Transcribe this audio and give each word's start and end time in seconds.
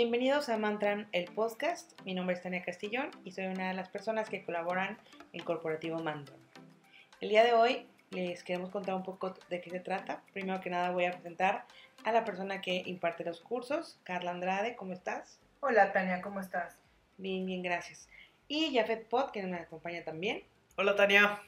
Bienvenidos 0.00 0.48
a 0.48 0.56
Mantran, 0.56 1.08
el 1.10 1.24
podcast. 1.24 2.00
Mi 2.04 2.14
nombre 2.14 2.36
es 2.36 2.40
Tania 2.40 2.62
Castillón 2.62 3.10
y 3.24 3.32
soy 3.32 3.46
una 3.46 3.70
de 3.70 3.74
las 3.74 3.88
personas 3.88 4.30
que 4.30 4.44
colaboran 4.44 4.96
en 5.32 5.42
Corporativo 5.42 5.98
Mantran. 5.98 6.38
El 7.20 7.30
día 7.30 7.42
de 7.42 7.52
hoy 7.52 7.84
les 8.12 8.44
queremos 8.44 8.70
contar 8.70 8.94
un 8.94 9.02
poco 9.02 9.34
de 9.50 9.60
qué 9.60 9.70
se 9.70 9.80
trata. 9.80 10.22
Primero 10.32 10.60
que 10.60 10.70
nada 10.70 10.92
voy 10.92 11.06
a 11.06 11.10
presentar 11.10 11.66
a 12.04 12.12
la 12.12 12.24
persona 12.24 12.60
que 12.60 12.84
imparte 12.86 13.24
los 13.24 13.40
cursos, 13.40 13.98
Carla 14.04 14.30
Andrade, 14.30 14.76
¿cómo 14.76 14.92
estás? 14.92 15.40
Hola 15.58 15.90
Tania, 15.90 16.22
¿cómo 16.22 16.38
estás? 16.38 16.78
Bien, 17.16 17.44
bien, 17.44 17.64
gracias. 17.64 18.08
Y 18.46 18.72
Jafet 18.72 19.08
Pot, 19.08 19.32
que 19.32 19.42
me 19.42 19.56
acompaña 19.56 20.04
también. 20.04 20.44
Hola 20.76 20.94
Tania. 20.94 21.42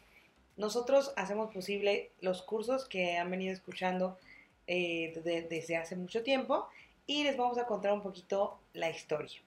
Nosotros 0.57 1.13
hacemos 1.17 1.55
posible 1.55 2.11
los 2.21 2.43
cursos 2.43 2.89
que 2.89 3.17
han 3.17 3.31
venido 3.31 3.53
escuchando 3.53 4.19
eh, 4.67 5.13
desde 5.49 5.77
hace 5.77 5.95
mucho 5.95 6.25
tiempo 6.25 6.69
y 7.11 7.25
les 7.25 7.37
vamos 7.37 7.59
a 7.59 7.67
contar 7.67 7.93
un 7.93 8.03
poquito 8.03 8.61
la 8.73 8.89
historia. 8.89 9.41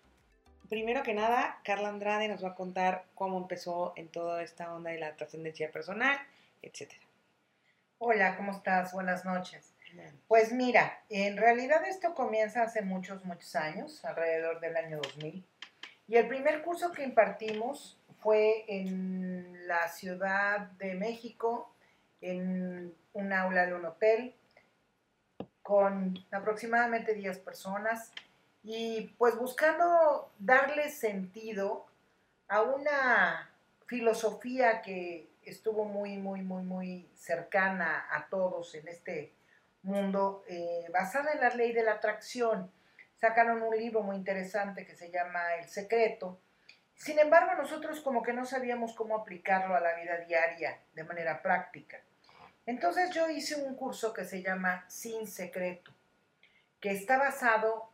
Primero 0.68 1.02
que 1.02 1.14
nada, 1.14 1.62
Carla 1.64 1.88
Andrade 1.88 2.28
nos 2.28 2.44
va 2.44 2.50
a 2.50 2.56
contar 2.56 3.06
cómo 3.16 3.38
empezó 3.38 3.94
en 3.96 4.10
toda 4.10 4.44
esta 4.44 4.74
onda 4.74 4.92
de 4.92 5.00
la 5.00 5.16
trascendencia 5.16 5.72
personal, 5.72 6.18
etc. 6.62 6.92
Hola, 8.00 8.36
¿cómo 8.36 8.52
estás? 8.52 8.92
Buenas 8.92 9.24
noches. 9.24 9.74
Pues 10.28 10.52
mira, 10.52 11.06
en 11.08 11.38
realidad 11.38 11.86
esto 11.88 12.14
comienza 12.14 12.64
hace 12.64 12.82
muchos, 12.82 13.24
muchos 13.24 13.56
años, 13.56 14.04
alrededor 14.04 14.60
del 14.60 14.76
año 14.76 14.98
2000. 14.98 15.46
Y 16.10 16.18
el 16.18 16.28
primer 16.28 16.64
curso 16.64 16.92
que 16.92 17.04
impartimos 17.04 17.98
fue 18.20 18.66
en 18.68 19.70
la 19.70 19.88
Ciudad 19.88 20.60
de 20.80 20.96
México, 20.96 21.74
en 22.20 22.94
un 23.14 23.32
aula 23.32 23.66
de 23.66 23.74
un 23.74 23.86
hotel, 23.86 24.36
con 25.64 26.24
aproximadamente 26.32 27.14
10 27.14 27.40
personas 27.40 28.12
y 28.64 29.14
pues 29.18 29.36
buscando 29.38 30.32
darle 30.38 30.90
sentido 30.90 31.86
a 32.48 32.62
una 32.62 33.50
filosofía 33.88 34.82
que 34.82 35.30
estuvo 35.44 35.86
muy, 35.86 36.18
muy, 36.18 36.42
muy, 36.42 36.64
muy 36.64 37.10
cercana 37.16 38.08
a 38.12 38.28
todos 38.28 38.76
en 38.76 38.88
este 38.88 39.34
mundo, 39.82 40.44
eh, 40.48 40.88
basada 40.92 41.34
en 41.34 41.42
la 41.42 41.50
ley 41.50 41.74
de 41.74 41.84
la 41.84 41.94
atracción. 41.94 42.72
Sacaron 43.16 43.62
un 43.62 43.76
libro 43.76 44.02
muy 44.02 44.16
interesante 44.16 44.86
que 44.86 44.96
se 44.96 45.12
llama 45.12 45.56
El 45.56 45.68
Secreto. 45.68 46.40
Sin 46.96 47.20
embargo, 47.20 47.56
nosotros 47.56 48.02
como 48.02 48.22
que 48.22 48.34
no 48.34 48.46
sabíamos 48.46 48.94
cómo 48.94 49.18
aplicarlo 49.18 49.76
a 49.76 49.80
la 49.80 49.94
vida 49.96 50.18
diaria 50.20 50.80
de 50.94 51.04
manera 51.04 51.42
práctica. 51.42 52.02
Entonces 52.66 53.10
yo 53.12 53.30
hice 53.30 53.56
un 53.56 53.76
curso 53.76 54.14
que 54.14 54.26
se 54.26 54.42
llama 54.42 54.86
Sin 54.88 55.28
Secreto, 55.28 55.92
que 56.80 56.92
está 56.92 57.18
basado 57.18 57.90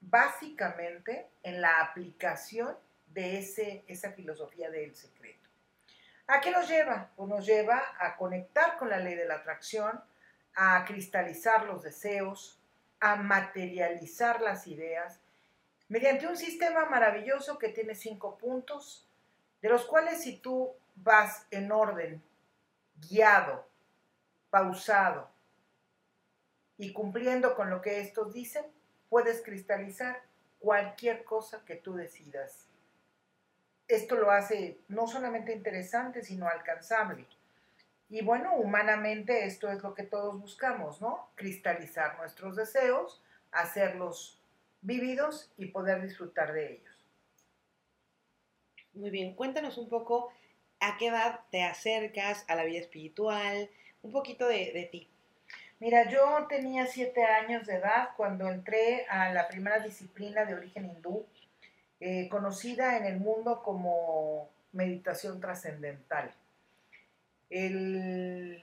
básicamente 0.00 1.28
en 1.42 1.60
la 1.60 1.80
aplicación 1.80 2.76
de 3.08 3.38
ese, 3.38 3.84
esa 3.86 4.12
filosofía 4.12 4.70
del 4.70 4.94
secreto. 4.94 5.48
¿A 6.26 6.40
qué 6.40 6.50
nos 6.50 6.68
lleva? 6.68 7.10
Pues 7.14 7.28
nos 7.28 7.46
lleva 7.46 7.82
a 7.98 8.16
conectar 8.16 8.78
con 8.78 8.90
la 8.90 8.98
ley 8.98 9.14
de 9.14 9.26
la 9.26 9.36
atracción, 9.36 10.02
a 10.54 10.84
cristalizar 10.84 11.64
los 11.64 11.82
deseos, 11.82 12.58
a 13.00 13.16
materializar 13.16 14.40
las 14.40 14.66
ideas, 14.66 15.20
mediante 15.88 16.26
un 16.26 16.36
sistema 16.36 16.86
maravilloso 16.86 17.58
que 17.58 17.68
tiene 17.68 17.94
cinco 17.94 18.38
puntos, 18.38 19.06
de 19.60 19.68
los 19.68 19.84
cuales 19.84 20.22
si 20.22 20.38
tú 20.38 20.74
vas 20.96 21.46
en 21.50 21.70
orden, 21.70 22.22
guiado, 23.08 23.66
pausado 24.50 25.30
y 26.78 26.92
cumpliendo 26.92 27.54
con 27.54 27.70
lo 27.70 27.80
que 27.80 28.00
estos 28.00 28.32
dicen, 28.32 28.64
puedes 29.08 29.42
cristalizar 29.42 30.22
cualquier 30.58 31.24
cosa 31.24 31.64
que 31.64 31.76
tú 31.76 31.94
decidas. 31.94 32.68
Esto 33.88 34.16
lo 34.16 34.30
hace 34.30 34.80
no 34.88 35.06
solamente 35.06 35.52
interesante, 35.52 36.22
sino 36.22 36.48
alcanzable. 36.48 37.26
Y 38.08 38.22
bueno, 38.22 38.54
humanamente 38.56 39.46
esto 39.46 39.70
es 39.70 39.82
lo 39.82 39.94
que 39.94 40.04
todos 40.04 40.40
buscamos, 40.40 41.00
¿no? 41.00 41.30
Cristalizar 41.34 42.18
nuestros 42.18 42.56
deseos, 42.56 43.22
hacerlos 43.52 44.40
vividos 44.80 45.52
y 45.56 45.66
poder 45.66 46.02
disfrutar 46.02 46.52
de 46.52 46.74
ellos. 46.74 47.04
Muy 48.92 49.10
bien, 49.10 49.34
cuéntanos 49.34 49.76
un 49.78 49.88
poco 49.88 50.32
a 50.80 50.96
qué 50.98 51.08
edad 51.08 51.40
te 51.50 51.64
acercas 51.64 52.44
a 52.48 52.54
la 52.54 52.64
vida 52.64 52.80
espiritual, 52.80 53.70
un 54.06 54.12
poquito 54.12 54.46
de, 54.46 54.88
ti. 54.90 55.08
Mira, 55.80 56.08
yo 56.08 56.46
tenía 56.48 56.86
siete 56.86 57.24
años 57.24 57.66
de 57.66 57.74
edad 57.74 58.10
cuando 58.16 58.48
entré 58.48 59.04
a 59.08 59.32
la 59.32 59.48
primera 59.48 59.80
disciplina 59.80 60.44
de 60.44 60.54
origen 60.54 60.86
hindú, 60.86 61.26
eh, 62.00 62.28
conocida 62.28 62.96
en 62.96 63.04
el 63.04 63.18
mundo 63.18 63.62
como 63.62 64.48
meditación 64.72 65.40
trascendental. 65.40 66.32
El 67.50 68.62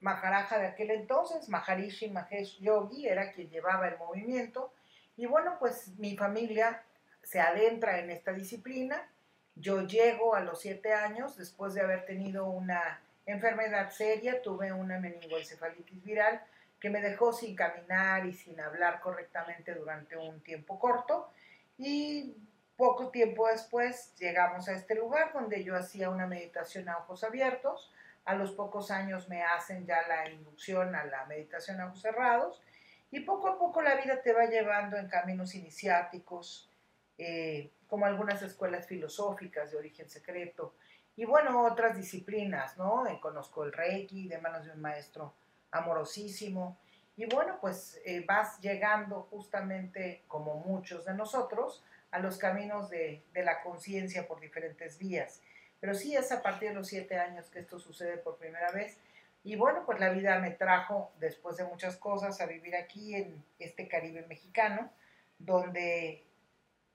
Maharaja 0.00 0.58
de 0.58 0.66
aquel 0.66 0.90
entonces, 0.90 1.48
Maharishi 1.48 2.10
Mahesh 2.10 2.58
Yogi, 2.60 3.06
era 3.06 3.32
quien 3.32 3.48
llevaba 3.48 3.88
el 3.88 3.96
movimiento. 3.96 4.72
Y 5.16 5.26
bueno, 5.26 5.56
pues 5.58 5.88
mi 5.98 6.16
familia 6.16 6.82
se 7.22 7.40
adentra 7.40 8.00
en 8.00 8.10
esta 8.10 8.32
disciplina. 8.32 9.08
Yo 9.54 9.86
llego 9.86 10.34
a 10.34 10.40
los 10.40 10.60
siete 10.60 10.92
años 10.92 11.36
después 11.36 11.74
de 11.74 11.80
haber 11.80 12.04
tenido 12.06 12.46
una 12.46 13.00
enfermedad 13.26 13.90
seria, 13.90 14.42
tuve 14.42 14.72
una 14.72 14.98
meningoencefalitis 14.98 16.02
viral 16.02 16.42
que 16.80 16.90
me 16.90 17.00
dejó 17.00 17.32
sin 17.32 17.56
caminar 17.56 18.26
y 18.26 18.32
sin 18.32 18.60
hablar 18.60 19.00
correctamente 19.00 19.74
durante 19.74 20.16
un 20.16 20.40
tiempo 20.42 20.78
corto 20.78 21.30
y 21.78 22.36
poco 22.76 23.10
tiempo 23.10 23.48
después 23.48 24.14
llegamos 24.16 24.68
a 24.68 24.72
este 24.72 24.94
lugar 24.94 25.32
donde 25.32 25.62
yo 25.64 25.76
hacía 25.76 26.10
una 26.10 26.26
meditación 26.26 26.88
a 26.88 26.98
ojos 26.98 27.24
abiertos. 27.24 27.92
A 28.24 28.34
los 28.34 28.52
pocos 28.52 28.90
años 28.90 29.28
me 29.28 29.42
hacen 29.42 29.86
ya 29.86 30.06
la 30.08 30.28
inducción 30.30 30.94
a 30.94 31.04
la 31.04 31.24
meditación 31.26 31.80
a 31.80 31.86
ojos 31.86 32.00
cerrados 32.00 32.62
y 33.10 33.20
poco 33.20 33.48
a 33.48 33.58
poco 33.58 33.80
la 33.80 33.94
vida 33.96 34.22
te 34.22 34.32
va 34.32 34.46
llevando 34.46 34.96
en 34.96 35.08
caminos 35.08 35.54
iniciáticos, 35.54 36.68
eh, 37.16 37.70
como 37.86 38.06
algunas 38.06 38.42
escuelas 38.42 38.86
filosóficas 38.86 39.70
de 39.70 39.76
origen 39.76 40.08
secreto, 40.08 40.74
y 41.16 41.24
bueno, 41.24 41.64
otras 41.64 41.96
disciplinas, 41.96 42.76
¿no? 42.76 43.06
Eh, 43.06 43.18
conozco 43.20 43.64
el 43.64 43.72
Reiki 43.72 44.28
de 44.28 44.38
manos 44.38 44.64
de 44.64 44.72
un 44.72 44.80
maestro 44.80 45.34
amorosísimo. 45.70 46.78
Y 47.16 47.26
bueno, 47.26 47.58
pues 47.60 48.00
eh, 48.04 48.24
vas 48.26 48.60
llegando 48.60 49.22
justamente, 49.30 50.24
como 50.26 50.56
muchos 50.56 51.04
de 51.04 51.14
nosotros, 51.14 51.84
a 52.10 52.18
los 52.18 52.38
caminos 52.38 52.90
de, 52.90 53.24
de 53.32 53.44
la 53.44 53.62
conciencia 53.62 54.26
por 54.26 54.40
diferentes 54.40 54.98
vías. 54.98 55.40
Pero 55.80 55.94
sí 55.94 56.16
es 56.16 56.32
a 56.32 56.42
partir 56.42 56.70
de 56.70 56.74
los 56.74 56.88
siete 56.88 57.18
años 57.18 57.48
que 57.50 57.60
esto 57.60 57.78
sucede 57.78 58.16
por 58.18 58.36
primera 58.36 58.72
vez. 58.72 58.98
Y 59.44 59.54
bueno, 59.56 59.84
pues 59.84 60.00
la 60.00 60.10
vida 60.10 60.38
me 60.38 60.50
trajo, 60.50 61.12
después 61.20 61.56
de 61.56 61.64
muchas 61.64 61.96
cosas, 61.96 62.40
a 62.40 62.46
vivir 62.46 62.74
aquí 62.74 63.14
en 63.14 63.44
este 63.58 63.86
Caribe 63.86 64.26
mexicano, 64.26 64.90
donde 65.38 66.24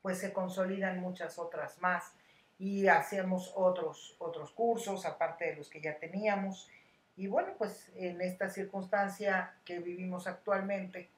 pues 0.01 0.17
se 0.17 0.33
consolidan 0.33 0.99
muchas 0.99 1.37
otras 1.37 1.77
más 1.79 2.13
y 2.59 2.87
hacemos 2.87 3.53
otros, 3.55 4.15
otros 4.19 4.51
cursos, 4.51 5.05
aparte 5.05 5.45
de 5.45 5.55
los 5.55 5.69
que 5.69 5.79
ya 5.79 5.97
teníamos. 5.97 6.69
Y 7.15 7.27
bueno, 7.27 7.53
pues 7.57 7.89
en 7.95 8.21
esta 8.21 8.49
circunstancia 8.49 9.55
que 9.63 9.79
vivimos 9.79 10.27
actualmente, 10.27 11.09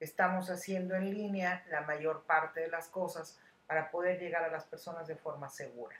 estamos 0.00 0.50
haciendo 0.50 0.94
en 0.94 1.14
línea 1.14 1.64
la 1.70 1.82
mayor 1.82 2.24
parte 2.24 2.60
de 2.60 2.68
las 2.68 2.88
cosas 2.88 3.38
para 3.66 3.90
poder 3.90 4.18
llegar 4.18 4.42
a 4.42 4.50
las 4.50 4.64
personas 4.64 5.06
de 5.06 5.16
forma 5.16 5.50
segura. 5.50 5.96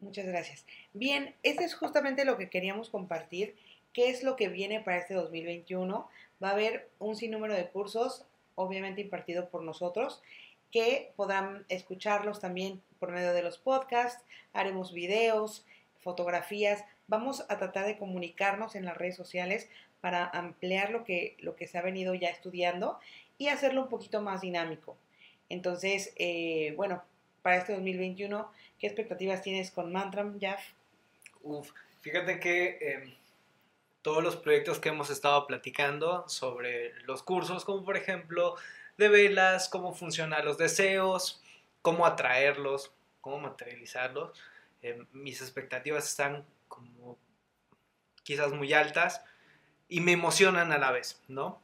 Muchas 0.00 0.26
gracias. 0.26 0.64
Bien, 0.92 1.34
este 1.42 1.64
es 1.64 1.74
justamente 1.74 2.24
lo 2.24 2.36
que 2.36 2.50
queríamos 2.50 2.90
compartir. 2.90 3.56
¿Qué 3.92 4.10
es 4.10 4.22
lo 4.22 4.36
que 4.36 4.48
viene 4.48 4.80
para 4.80 4.98
este 4.98 5.14
2021? 5.14 6.08
Va 6.42 6.48
a 6.50 6.52
haber 6.52 6.88
un 6.98 7.16
sinnúmero 7.16 7.54
de 7.54 7.68
cursos, 7.68 8.26
obviamente 8.54 9.00
impartido 9.00 9.48
por 9.48 9.62
nosotros, 9.62 10.22
que 10.70 11.12
podrán 11.16 11.64
escucharlos 11.68 12.40
también 12.40 12.82
por 12.98 13.12
medio 13.12 13.32
de 13.32 13.42
los 13.42 13.58
podcasts, 13.58 14.24
haremos 14.52 14.92
videos, 14.92 15.64
fotografías, 16.00 16.84
vamos 17.08 17.44
a 17.48 17.58
tratar 17.58 17.86
de 17.86 17.98
comunicarnos 17.98 18.74
en 18.74 18.84
las 18.84 18.96
redes 18.96 19.16
sociales 19.16 19.68
para 20.00 20.24
ampliar 20.26 20.90
lo 20.90 21.04
que, 21.04 21.36
lo 21.40 21.56
que 21.56 21.66
se 21.66 21.78
ha 21.78 21.82
venido 21.82 22.14
ya 22.14 22.28
estudiando 22.28 22.98
y 23.38 23.48
hacerlo 23.48 23.82
un 23.82 23.88
poquito 23.88 24.22
más 24.22 24.40
dinámico. 24.40 24.96
Entonces, 25.48 26.12
eh, 26.16 26.74
bueno, 26.76 27.02
para 27.42 27.56
este 27.56 27.72
2021, 27.74 28.50
¿qué 28.78 28.86
expectativas 28.86 29.42
tienes 29.42 29.70
con 29.70 29.92
Mantram, 29.92 30.38
Jeff? 30.40 30.60
Uf, 31.42 31.70
fíjate 32.00 32.40
que 32.40 32.78
em, 32.80 33.14
todos 34.06 34.22
los 34.22 34.36
proyectos 34.36 34.78
que 34.78 34.90
hemos 34.90 35.10
estado 35.10 35.48
platicando 35.48 36.28
sobre 36.28 36.94
los 37.06 37.24
cursos, 37.24 37.64
como 37.64 37.84
por 37.84 37.96
ejemplo 37.96 38.54
de 38.96 39.08
velas, 39.08 39.68
cómo 39.68 39.92
funcionan 39.92 40.44
los 40.44 40.58
deseos, 40.58 41.42
cómo 41.82 42.06
atraerlos, 42.06 42.92
cómo 43.20 43.40
materializarlos. 43.40 44.40
Eh, 44.80 45.04
mis 45.10 45.40
expectativas 45.40 46.08
están 46.08 46.44
como 46.68 47.18
quizás 48.22 48.52
muy 48.52 48.72
altas 48.72 49.24
y 49.88 49.98
me 49.98 50.12
emocionan 50.12 50.70
a 50.70 50.78
la 50.78 50.92
vez, 50.92 51.20
¿no? 51.26 51.60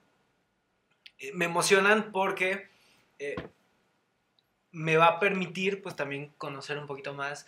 Eh, 1.21 1.31
me 1.35 1.45
emocionan 1.45 2.11
porque 2.11 2.71
eh, 3.21 3.37
me 4.73 4.97
va 4.97 5.07
a 5.07 5.21
permitir 5.21 5.81
pues 5.81 5.95
también 5.95 6.33
conocer 6.39 6.77
un 6.77 6.89
poquito 6.89 7.15
más 7.15 7.47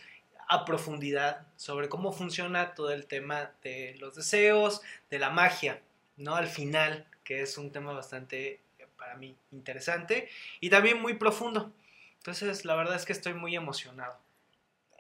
a 0.49 0.65
profundidad 0.65 1.47
sobre 1.57 1.89
cómo 1.89 2.13
funciona 2.13 2.75
todo 2.75 2.93
el 2.93 3.07
tema 3.07 3.53
de 3.63 3.97
los 3.99 4.15
deseos, 4.15 4.83
de 5.11 5.19
la 5.19 5.31
magia, 5.31 5.81
¿no? 6.17 6.37
Al 6.37 6.49
final, 6.49 7.07
que 7.25 7.43
es 7.43 7.59
un 7.59 7.73
tema 7.73 7.93
bastante 7.93 8.61
para 8.97 9.17
mí 9.17 9.37
interesante 9.53 10.29
y 10.61 10.71
también 10.71 11.01
muy 11.01 11.15
profundo. 11.15 11.73
Entonces, 12.19 12.65
la 12.65 12.75
verdad 12.75 12.97
es 12.97 13.05
que 13.05 13.13
estoy 13.13 13.35
muy 13.35 13.55
emocionado. 13.55 14.17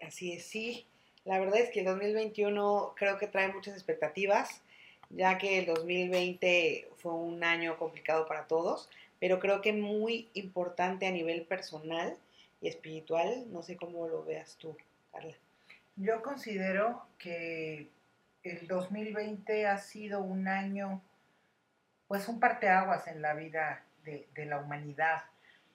Así 0.03 0.33
es, 0.33 0.45
sí. 0.45 0.87
La 1.25 1.39
verdad 1.39 1.59
es 1.59 1.71
que 1.71 1.81
el 1.81 1.87
2021 1.87 2.95
creo 2.97 3.17
que 3.17 3.27
trae 3.27 3.51
muchas 3.51 3.75
expectativas, 3.75 4.63
ya 5.09 5.39
que 5.39 5.59
el 5.59 5.67
2020 5.67 6.91
fue 6.97 7.13
un 7.13 7.43
año 7.45 7.79
complicado 7.79 8.27
para 8.27 8.47
todos, 8.47 8.91
pero 9.21 9.41
creo 9.41 9.63
que 9.63 9.73
muy 9.73 10.29
importante 10.35 11.07
a 11.07 11.11
nivel 11.11 11.47
personal 11.47 12.15
y 12.61 12.69
espiritual. 12.69 13.51
No 13.51 13.63
sé 13.63 13.77
cómo 13.77 14.07
lo 14.07 14.23
veas 14.25 14.57
tú, 14.59 14.77
Yo 15.97 16.23
considero 16.23 17.07
que 17.19 17.91
el 18.43 18.67
2020 18.67 19.67
ha 19.67 19.79
sido 19.79 20.21
un 20.23 20.49
año, 20.49 21.03
pues 22.09 22.29
un 22.29 22.41
parteaguas 22.41 23.07
en 23.07 23.23
la 23.23 23.35
vida 23.35 23.85
de, 24.05 24.29
de 24.35 24.47
la 24.47 24.59
humanidad, 24.59 25.25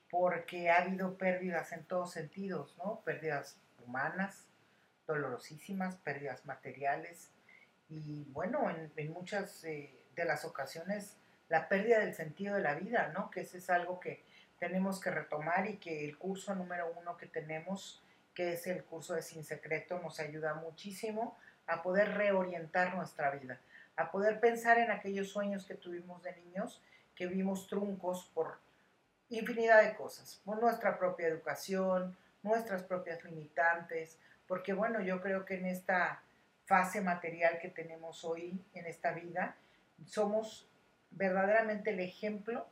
porque 0.09 0.69
ha 0.69 0.81
habido 0.81 1.17
pérdidas 1.17 1.71
en 1.71 1.85
todos 1.85 2.11
sentidos, 2.11 2.75
¿no? 2.77 3.01
Pérdidas 3.05 3.57
humanas, 3.85 4.45
dolorosísimas, 5.07 5.95
pérdidas 5.97 6.45
materiales 6.45 7.31
y 7.89 8.25
bueno, 8.31 8.69
en, 8.69 9.11
muchas 9.11 9.63
eh, 9.63 9.91
de 10.15 10.25
las 10.25 10.45
ocasiones 10.45 11.17
la 11.49 11.67
pérdida 11.67 11.99
del 11.99 12.13
sentido 12.13 12.55
de 12.55 12.61
la 12.61 12.75
vida, 12.75 13.11
¿no? 13.13 13.31
Que 13.31 13.41
ese 13.41 13.57
es 13.57 13.69
algo 13.71 13.99
que 13.99 14.23
tenemos 14.59 14.99
que 15.01 15.09
retomar 15.09 15.67
y 15.67 15.77
que 15.77 16.05
el 16.05 16.17
curso 16.17 16.53
número 16.53 16.93
uno 16.95 17.17
que 17.17 17.25
tenemos, 17.25 18.03
que 18.39 18.53
es 18.53 18.67
el 18.67 18.85
curso 18.85 19.15
de 19.15 19.21
Sin 19.21 19.43
Secreto, 19.43 19.99
nos 19.99 20.21
ayuda 20.21 20.53
muchísimo 20.53 21.37
a 21.67 21.83
poder 21.83 22.13
reorientar 22.13 22.95
nuestra 22.95 23.31
vida, 23.31 23.59
a 23.97 24.11
poder 24.11 24.39
pensar 24.39 24.77
en 24.77 24.91
aquellos 24.91 25.27
sueños 25.27 25.65
que 25.65 25.73
tuvimos 25.73 26.23
de 26.23 26.33
niños, 26.37 26.81
que 27.15 27.27
vimos 27.27 27.67
truncos 27.67 28.31
por 28.33 28.59
infinidad 29.27 29.83
de 29.83 29.93
cosas, 29.93 30.41
por 30.45 30.61
nuestra 30.61 30.97
propia 30.97 31.27
educación, 31.27 32.15
nuestras 32.41 32.83
propias 32.83 33.21
limitantes, 33.25 34.17
porque 34.47 34.71
bueno, 34.71 35.01
yo 35.01 35.21
creo 35.21 35.43
que 35.43 35.55
en 35.55 35.65
esta 35.65 36.23
fase 36.63 37.01
material 37.01 37.59
que 37.59 37.67
tenemos 37.67 38.23
hoy, 38.23 38.63
en 38.73 38.85
esta 38.85 39.11
vida, 39.11 39.57
somos 40.05 40.65
verdaderamente 41.11 41.89
el 41.89 41.99
ejemplo 41.99 42.65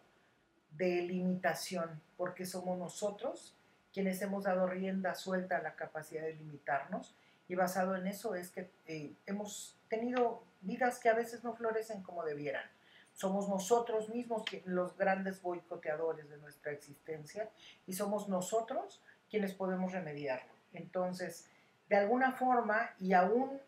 de 0.71 1.01
limitación, 1.01 2.01
porque 2.15 2.45
somos 2.45 2.79
nosotros 2.79 3.56
quienes 3.97 4.21
hemos 4.21 4.43
dado 4.43 4.67
rienda 4.67 5.15
suelta 5.15 5.57
a 5.57 5.61
la 5.63 5.73
capacidad 5.73 6.21
de 6.21 6.35
limitarnos 6.35 7.15
y 7.47 7.55
basado 7.55 7.95
en 7.95 8.05
eso 8.05 8.35
es 8.35 8.51
que 8.51 8.69
eh, 8.85 9.15
hemos 9.25 9.75
tenido 9.89 10.43
vidas 10.61 10.99
que 10.99 11.09
a 11.09 11.15
veces 11.15 11.43
no 11.43 11.55
florecen 11.55 12.03
como 12.03 12.23
debieran. 12.23 12.69
Somos 13.15 13.49
nosotros 13.49 14.09
mismos 14.09 14.43
los 14.65 14.95
grandes 14.99 15.41
boicoteadores 15.41 16.29
de 16.29 16.37
nuestra 16.37 16.73
existencia 16.73 17.49
y 17.87 17.93
somos 17.93 18.29
nosotros 18.29 19.01
quienes 19.31 19.55
podemos 19.55 19.93
remediarlo. 19.93 20.53
Entonces, 20.73 21.47
de 21.89 21.95
alguna 21.95 22.33
forma, 22.33 22.91
y 22.99 23.13
aún 23.13 23.59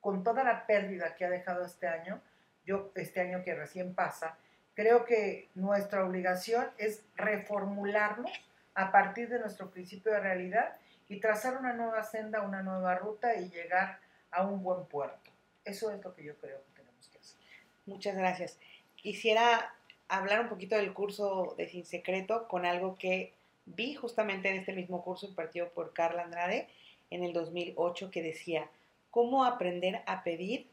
con 0.00 0.24
toda 0.24 0.42
la 0.42 0.66
pérdida 0.66 1.14
que 1.14 1.26
ha 1.26 1.30
dejado 1.30 1.64
este 1.64 1.86
año, 1.86 2.20
yo 2.66 2.90
este 2.96 3.20
año 3.20 3.44
que 3.44 3.54
recién 3.54 3.94
pasa, 3.94 4.36
creo 4.74 5.04
que 5.04 5.48
nuestra 5.54 6.04
obligación 6.04 6.66
es 6.76 7.04
reformularnos 7.14 8.32
a 8.74 8.90
partir 8.90 9.28
de 9.28 9.38
nuestro 9.38 9.70
principio 9.70 10.12
de 10.12 10.20
realidad 10.20 10.76
y 11.08 11.20
trazar 11.20 11.56
una 11.58 11.72
nueva 11.72 12.02
senda, 12.02 12.42
una 12.42 12.62
nueva 12.62 12.94
ruta 12.96 13.36
y 13.36 13.48
llegar 13.48 13.98
a 14.30 14.46
un 14.46 14.62
buen 14.62 14.86
puerto. 14.86 15.30
Eso 15.64 15.90
es 15.90 16.02
lo 16.02 16.14
que 16.14 16.24
yo 16.24 16.36
creo 16.38 16.58
que 16.64 16.82
tenemos 16.82 17.08
que 17.08 17.18
hacer. 17.18 17.38
Muchas 17.86 18.16
gracias. 18.16 18.58
Quisiera 18.96 19.74
hablar 20.08 20.40
un 20.40 20.48
poquito 20.48 20.76
del 20.76 20.92
curso 20.92 21.54
de 21.56 21.68
Sin 21.68 21.84
Secreto 21.84 22.48
con 22.48 22.66
algo 22.66 22.96
que 22.96 23.32
vi 23.66 23.94
justamente 23.94 24.48
en 24.48 24.56
este 24.56 24.72
mismo 24.72 25.02
curso 25.02 25.26
impartido 25.26 25.68
por 25.70 25.92
Carla 25.92 26.22
Andrade 26.22 26.68
en 27.10 27.22
el 27.22 27.32
2008 27.32 28.10
que 28.10 28.22
decía, 28.22 28.68
¿cómo 29.10 29.44
aprender 29.44 30.02
a 30.06 30.24
pedir 30.24 30.68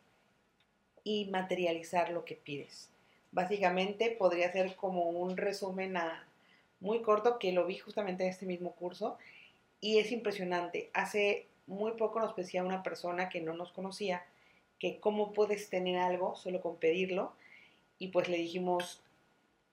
y 1.03 1.29
materializar 1.29 2.09
lo 2.09 2.25
que 2.25 2.35
pides? 2.35 2.89
Básicamente 3.31 4.11
podría 4.11 4.51
ser 4.51 4.75
como 4.75 5.09
un 5.09 5.37
resumen 5.37 5.95
muy 6.81 7.01
corto 7.01 7.39
que 7.39 7.53
lo 7.53 7.65
vi 7.65 7.77
justamente 7.77 8.23
en 8.23 8.29
este 8.29 8.45
mismo 8.45 8.73
curso 8.73 9.17
y 9.79 9.99
es 9.99 10.11
impresionante. 10.11 10.89
Hace 10.93 11.47
muy 11.67 11.93
poco 11.93 12.19
nos 12.19 12.35
decía 12.35 12.63
una 12.63 12.83
persona 12.83 13.29
que 13.29 13.39
no 13.39 13.53
nos 13.53 13.71
conocía 13.71 14.25
que 14.79 14.99
cómo 14.99 15.31
puedes 15.31 15.69
tener 15.69 15.99
algo 15.99 16.35
solo 16.35 16.59
con 16.59 16.77
pedirlo 16.77 17.33
y 17.99 18.07
pues 18.07 18.27
le 18.27 18.37
dijimos, 18.37 19.03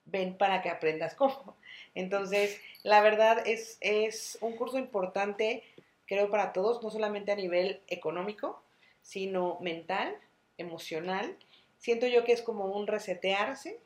ven 0.05 0.37
para 0.37 0.63
que 0.63 0.69
aprendas 0.69 1.15
cómo. 1.15 1.57
Entonces, 1.95 2.61
la 2.83 3.01
verdad 3.01 3.43
es, 3.47 3.79
es 3.81 4.39
un 4.43 4.55
curso 4.55 4.79
importante, 4.79 5.65
creo, 6.07 6.31
para 6.31 6.53
todos, 6.53 6.83
no 6.83 6.91
solamente 6.91 7.33
a 7.33 7.37
nivel 7.37 7.81
económico, 7.89 8.63
sino 9.03 9.59
mental, 9.61 10.15
emocional. 10.59 11.37
Siento 11.79 12.07
yo 12.07 12.25
que 12.25 12.33
es 12.33 12.43
como 12.43 12.67
un 12.67 12.87
resetearse 12.87 13.81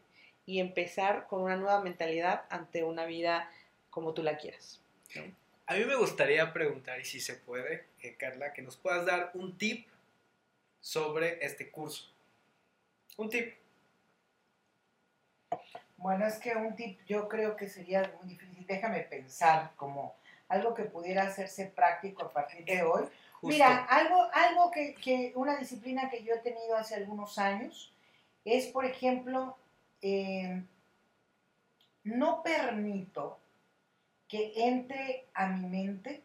y 0.47 0.61
empezar 0.61 1.27
con 1.29 1.43
una 1.43 1.57
nueva 1.57 1.81
mentalidad 1.81 2.45
ante 2.51 2.85
una 2.85 3.05
vida 3.05 3.51
como 3.91 4.13
tú 4.13 4.23
la 4.23 4.37
quieras. 4.37 4.81
A 5.67 5.75
mí 5.75 5.85
me 5.85 5.97
gustaría 5.97 6.53
preguntar, 6.53 7.01
y 7.01 7.05
si 7.05 7.21
se 7.21 7.35
puede, 7.35 7.87
eh, 8.03 8.17
Carla, 8.17 8.53
que 8.53 8.63
nos 8.63 8.77
puedas 8.77 9.07
dar 9.07 9.31
un 9.35 9.57
tip 9.57 9.87
sobre 10.81 11.45
este 11.45 11.71
curso. 11.71 12.11
Un 13.17 13.29
tip. 13.29 13.55
Bueno, 15.97 16.27
es 16.27 16.39
que 16.39 16.55
un 16.57 16.75
tip 16.75 16.99
yo 17.07 17.29
creo 17.29 17.57
que 17.57 17.69
sería 17.69 18.13
muy 18.19 18.31
difícil. 18.31 18.67
Déjame 18.67 19.01
pensar 19.01 19.73
como 19.77 20.17
algo 20.49 20.75
que 20.75 20.85
pudiera 20.85 21.23
hacerse 21.23 21.67
práctico 21.67 22.25
a 22.25 22.33
partir 22.33 22.65
de 22.65 22.83
hoy. 22.83 23.05
Mira, 23.43 23.85
algo, 23.85 24.29
algo 24.33 24.71
que, 24.71 25.33
una 25.35 25.57
disciplina 25.57 26.11
que 26.11 26.23
yo 26.23 26.35
he 26.35 26.39
tenido 26.39 26.77
hace 26.77 26.95
algunos 26.95 27.39
años 27.39 27.93
es, 28.45 28.67
por 28.67 28.85
ejemplo, 28.85 29.57
eh, 30.03 30.63
no 32.05 32.43
permito 32.43 33.39
que 34.29 34.53
entre 34.57 35.27
a 35.35 35.47
mi 35.47 35.67
mente 35.67 36.23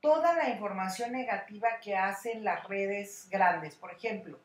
toda 0.00 0.34
la 0.34 0.50
información 0.50 1.12
negativa 1.12 1.80
que 1.80 1.96
hacen 1.96 2.44
las 2.44 2.66
redes 2.68 3.28
grandes. 3.30 3.76
Por 3.76 3.92
ejemplo, 3.92 4.38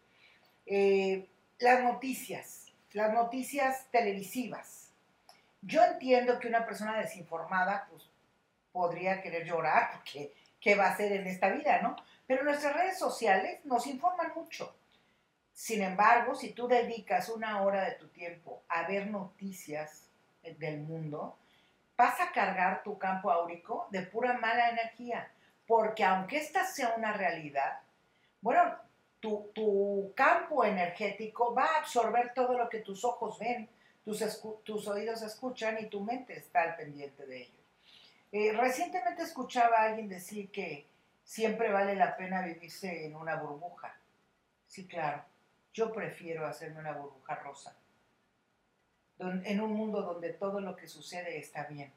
eh, 0.65 1.27
las 1.59 1.83
noticias 1.83 2.67
las 2.93 3.13
noticias 3.13 3.87
televisivas. 3.91 4.89
Yo 5.61 5.83
entiendo 5.83 6.39
que 6.39 6.47
una 6.47 6.65
persona 6.65 6.97
desinformada 6.97 7.87
pues, 7.89 8.03
podría 8.71 9.21
querer 9.21 9.45
llorar 9.45 9.91
porque 9.93 10.33
qué 10.59 10.75
va 10.75 10.87
a 10.87 10.91
hacer 10.91 11.11
en 11.11 11.27
esta 11.27 11.49
vida, 11.49 11.81
¿no? 11.81 11.95
Pero 12.25 12.43
nuestras 12.43 12.75
redes 12.75 12.97
sociales 12.97 13.63
nos 13.65 13.87
informan 13.87 14.33
mucho. 14.35 14.75
Sin 15.57 15.81
embargo, 15.81 16.35
si 16.35 16.51
tú 16.51 16.67
dedicas 16.67 17.29
una 17.29 17.63
hora 17.63 17.83
de 17.83 17.93
tu 17.93 18.09
tiempo 18.09 18.61
a 18.69 18.83
ver 18.83 19.07
noticias 19.07 20.03
del 20.43 20.81
mundo, 20.81 21.35
vas 21.97 22.21
a 22.21 22.31
cargar 22.31 22.83
tu 22.83 22.99
campo 22.99 23.31
áurico 23.31 23.87
de 23.89 24.03
pura 24.03 24.37
mala 24.37 24.69
energía. 24.69 25.31
Porque 25.65 26.03
aunque 26.03 26.37
esta 26.37 26.63
sea 26.63 26.93
una 26.95 27.11
realidad, 27.13 27.79
bueno, 28.39 28.61
tu, 29.19 30.13
campo 30.15 30.63
energético 30.63 31.55
va 31.55 31.65
a 31.65 31.79
absorber 31.79 32.35
todo 32.35 32.55
lo 32.55 32.69
que 32.69 32.81
tus 32.81 33.03
ojos 33.03 33.39
ven, 33.39 33.67
tus, 34.05 34.23
tus 34.63 34.87
oídos 34.87 35.23
escuchan 35.23 35.79
y 35.79 35.87
tu 35.87 36.01
mente 36.01 36.37
está 36.37 36.61
al 36.61 36.75
pendiente 36.75 37.25
de 37.25 37.41
ello. 37.41 37.59
Eh, 38.31 38.51
recientemente 38.51 39.23
escuchaba 39.23 39.77
a 39.77 39.83
alguien 39.85 40.07
decir 40.07 40.51
que 40.51 40.85
siempre 41.23 41.71
vale 41.71 41.95
la 41.95 42.15
pena 42.15 42.43
vivirse 42.43 43.07
en 43.07 43.15
una 43.15 43.37
burbuja. 43.37 43.97
Sí, 44.67 44.85
claro, 44.85 45.23
yo 45.77 45.93
prefiero 45.93 46.47
hacerme 46.47 46.79
una 46.79 46.93
burbuja 46.93 47.35
rosa, 47.35 47.77
en 49.19 49.61
un 49.61 49.73
mundo 49.73 50.01
donde 50.01 50.33
todo 50.33 50.59
lo 50.59 50.75
que 50.75 50.87
sucede 50.87 51.37
está 51.37 51.65
bien, 51.65 51.93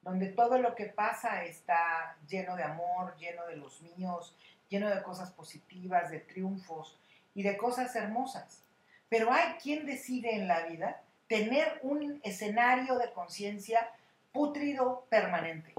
donde 0.00 0.28
todo 0.28 0.58
lo 0.58 0.76
que 0.76 0.86
pasa 0.86 1.44
está 1.44 2.16
lleno 2.28 2.54
de 2.54 2.62
amor, 2.62 3.16
lleno 3.16 3.44
de 3.46 3.56
los 3.56 3.82
míos, 3.82 4.36
lleno 4.68 4.88
de 4.88 5.02
cosas 5.02 5.32
positivas, 5.32 6.08
de 6.12 6.20
triunfos 6.20 7.00
y 7.34 7.42
de 7.42 7.56
cosas 7.56 7.96
hermosas. 7.96 8.62
Pero 9.08 9.32
hay 9.32 9.54
quien 9.54 9.86
decide 9.86 10.36
en 10.36 10.46
la 10.46 10.64
vida 10.66 11.02
tener 11.26 11.80
un 11.82 12.20
escenario 12.22 12.96
de 12.96 13.12
conciencia 13.12 13.90
putrido 14.30 15.04
permanente. 15.10 15.74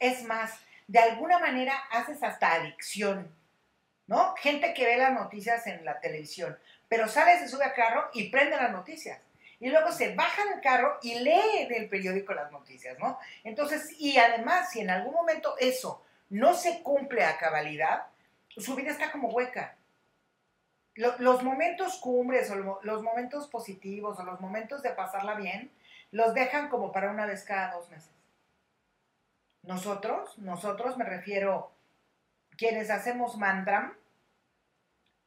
Es 0.00 0.24
más, 0.24 0.58
de 0.86 1.00
alguna 1.00 1.38
manera 1.38 1.74
haces 1.90 2.22
hasta 2.22 2.54
adicción, 2.54 3.30
¿no? 4.06 4.34
Gente 4.36 4.72
que 4.72 4.86
ve 4.86 4.96
las 4.96 5.12
noticias 5.12 5.66
en 5.66 5.84
la 5.84 6.00
televisión, 6.00 6.58
pero 6.88 7.08
sale, 7.08 7.38
se 7.38 7.48
sube 7.48 7.64
a 7.64 7.74
carro 7.74 8.08
y 8.12 8.30
prende 8.30 8.56
las 8.56 8.72
noticias. 8.72 9.20
y 9.60 9.70
luego 9.70 9.90
se 9.90 10.14
baja 10.14 10.44
del 10.44 10.60
carro 10.60 10.98
y 11.02 11.18
lee 11.18 11.66
en 11.66 11.74
el 11.74 11.88
periódico 11.88 12.32
las 12.32 12.52
noticias, 12.52 12.96
¿no? 13.00 13.18
Entonces, 13.42 13.92
y 13.98 14.16
además, 14.16 14.70
si 14.70 14.78
en 14.80 14.90
algún 14.90 15.12
momento 15.12 15.56
eso 15.58 16.04
no 16.30 16.54
se 16.54 16.80
cumple 16.84 17.24
a 17.24 17.38
cabalidad, 17.38 18.06
su 18.56 18.76
vida 18.76 18.92
está 18.92 19.10
como 19.10 19.30
hueca. 19.30 19.74
los 20.94 21.42
momentos 21.42 21.98
cumbres 21.98 22.50
o 22.50 22.80
los 22.82 23.02
momentos 23.02 23.48
positivos 23.48 24.18
o 24.18 24.22
los 24.24 24.40
momentos 24.40 24.82
de 24.82 24.90
pasarla 24.90 25.34
bien, 25.34 25.72
los 26.10 26.34
dejan 26.34 26.68
como 26.68 26.92
para 26.92 27.10
una 27.10 27.26
vez 27.26 27.44
cada 27.44 27.72
dos 27.72 27.88
meses. 27.90 28.10
Nosotros, 29.62 30.38
nosotros 30.38 30.96
me 30.96 31.04
refiero, 31.04 31.72
quienes 32.56 32.90
hacemos 32.90 33.36
mantra, 33.36 33.97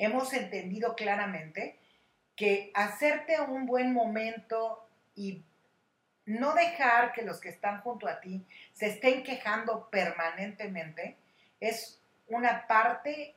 hemos 0.02 0.34
entendido 0.34 0.96
claramente 0.96 1.78
que 2.36 2.72
hacerte 2.74 3.40
un 3.40 3.68
buen 3.68 3.94
momento 3.94 4.84
y 5.16 5.44
no 6.26 6.56
dejar 6.56 7.14
que 7.14 7.22
los 7.22 7.40
que 7.40 7.50
están 7.50 7.82
junto 7.82 8.08
a 8.08 8.20
ti 8.20 8.44
se 8.74 8.88
estén 8.88 9.24
quejando 9.24 9.90
permanentemente 9.92 11.18
es 11.60 12.00
una 12.28 12.66
parte 12.66 13.36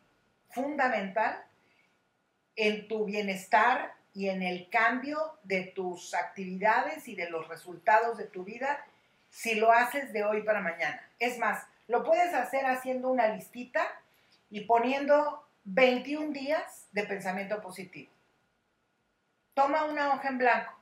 fundamental 0.49 1.45
en 2.57 2.89
tu 2.89 3.05
bienestar 3.05 3.93
y 4.15 4.31
en 4.31 4.43
el 4.43 4.71
cambio 4.71 5.39
de 5.43 5.65
tus 5.65 6.15
actividades 6.15 7.09
y 7.09 7.15
de 7.15 7.29
los 7.29 7.47
resultados 7.49 8.17
de 8.17 8.25
tu 8.25 8.43
vida 8.43 8.87
si 9.29 9.57
lo 9.57 9.71
haces 9.71 10.15
de 10.15 10.25
hoy 10.25 10.43
para 10.43 10.61
mañana. 10.61 11.03
Es 11.19 11.39
más, 11.39 11.67
lo 11.89 12.05
puedes 12.05 12.33
hacer 12.33 12.65
haciendo 12.65 13.11
una 13.11 13.29
listita 13.29 13.87
y 14.49 14.61
poniendo 14.61 15.44
21 15.65 16.33
días 16.33 16.89
de 16.93 17.05
pensamiento 17.05 17.61
positivo 17.61 18.15
toma 19.55 19.85
una 19.85 20.13
hoja 20.13 20.29
en 20.29 20.39
blanco 20.39 20.73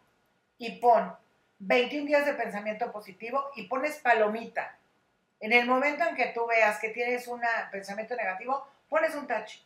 y 0.59 0.81
pon 0.81 1.15
21 1.59 2.07
días 2.07 2.27
de 2.27 2.35
pensamiento 2.35 2.91
positivo 2.91 3.51
y 3.55 3.69
pones 3.69 3.99
palomita. 3.99 4.77
En 5.39 5.53
el 5.53 5.67
momento 5.67 6.05
en 6.05 6.17
que 6.17 6.33
tú 6.35 6.47
veas 6.47 6.79
que 6.79 6.89
tienes 6.89 7.29
un 7.29 7.41
pensamiento 7.71 8.17
negativo, 8.17 8.67
pones 8.89 9.15
un 9.15 9.27
tache. 9.27 9.61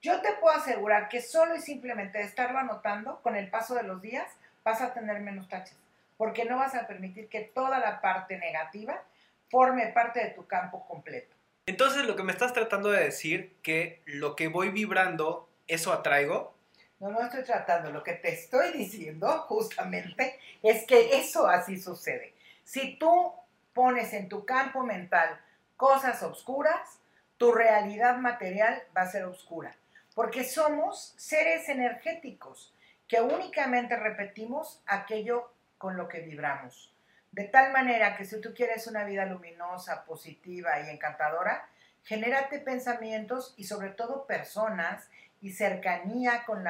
Yo 0.00 0.20
te 0.22 0.32
puedo 0.32 0.56
asegurar 0.56 1.08
que 1.08 1.20
solo 1.20 1.54
y 1.54 1.60
simplemente 1.60 2.20
estarlo 2.22 2.58
anotando 2.58 3.20
con 3.22 3.36
el 3.36 3.50
paso 3.50 3.74
de 3.74 3.82
los 3.82 4.00
días 4.00 4.26
vas 4.64 4.80
a 4.80 4.94
tener 4.94 5.20
menos 5.20 5.48
taches, 5.48 5.76
porque 6.16 6.44
no 6.44 6.56
vas 6.56 6.74
a 6.74 6.86
permitir 6.86 7.28
que 7.28 7.42
toda 7.42 7.78
la 7.78 8.00
parte 8.00 8.38
negativa 8.38 9.02
forme 9.50 9.88
parte 9.88 10.20
de 10.20 10.30
tu 10.30 10.46
campo 10.46 10.86
completo. 10.86 11.36
Entonces 11.70 12.04
lo 12.04 12.16
que 12.16 12.24
me 12.24 12.32
estás 12.32 12.52
tratando 12.52 12.90
de 12.90 13.04
decir 13.04 13.56
que 13.62 14.02
lo 14.04 14.34
que 14.34 14.48
voy 14.48 14.70
vibrando, 14.70 15.48
eso 15.68 15.92
atraigo. 15.92 16.52
No, 16.98 17.10
no 17.10 17.22
estoy 17.22 17.44
tratando. 17.44 17.92
Lo 17.92 18.02
que 18.02 18.14
te 18.14 18.32
estoy 18.32 18.72
diciendo 18.72 19.28
justamente 19.42 20.36
es 20.64 20.84
que 20.84 21.20
eso 21.20 21.46
así 21.46 21.80
sucede. 21.80 22.34
Si 22.64 22.96
tú 22.96 23.32
pones 23.72 24.12
en 24.14 24.28
tu 24.28 24.44
campo 24.44 24.82
mental 24.82 25.40
cosas 25.76 26.24
oscuras, 26.24 26.98
tu 27.36 27.52
realidad 27.52 28.16
material 28.16 28.82
va 28.96 29.02
a 29.02 29.10
ser 29.12 29.22
oscura. 29.22 29.72
Porque 30.16 30.42
somos 30.42 31.14
seres 31.18 31.68
energéticos 31.68 32.74
que 33.06 33.20
únicamente 33.20 33.94
repetimos 33.94 34.82
aquello 34.86 35.52
con 35.78 35.96
lo 35.96 36.08
que 36.08 36.18
vibramos. 36.18 36.92
De 37.32 37.44
tal 37.44 37.72
manera 37.72 38.16
que 38.16 38.24
si 38.24 38.40
tú 38.40 38.52
quieres 38.54 38.86
una 38.86 39.04
vida 39.04 39.24
luminosa, 39.24 40.04
positiva 40.04 40.80
y 40.80 40.90
encantadora, 40.90 41.68
genérate 42.02 42.58
pensamientos 42.58 43.54
y 43.56 43.64
sobre 43.64 43.90
todo 43.90 44.26
personas 44.26 45.08
y 45.40 45.52
cercanía 45.52 46.44
con 46.44 46.64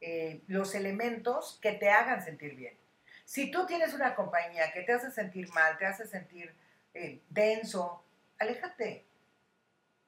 eh, 0.00 0.42
los 0.48 0.74
elementos 0.74 1.58
que 1.62 1.72
te 1.72 1.90
hagan 1.90 2.22
sentir 2.22 2.56
bien. 2.56 2.76
Si 3.24 3.50
tú 3.50 3.66
tienes 3.66 3.94
una 3.94 4.14
compañía 4.14 4.72
que 4.72 4.82
te 4.82 4.92
hace 4.92 5.10
sentir 5.10 5.48
mal, 5.52 5.78
te 5.78 5.86
hace 5.86 6.06
sentir 6.06 6.54
eh, 6.94 7.20
denso, 7.28 8.04
aléjate. 8.38 9.04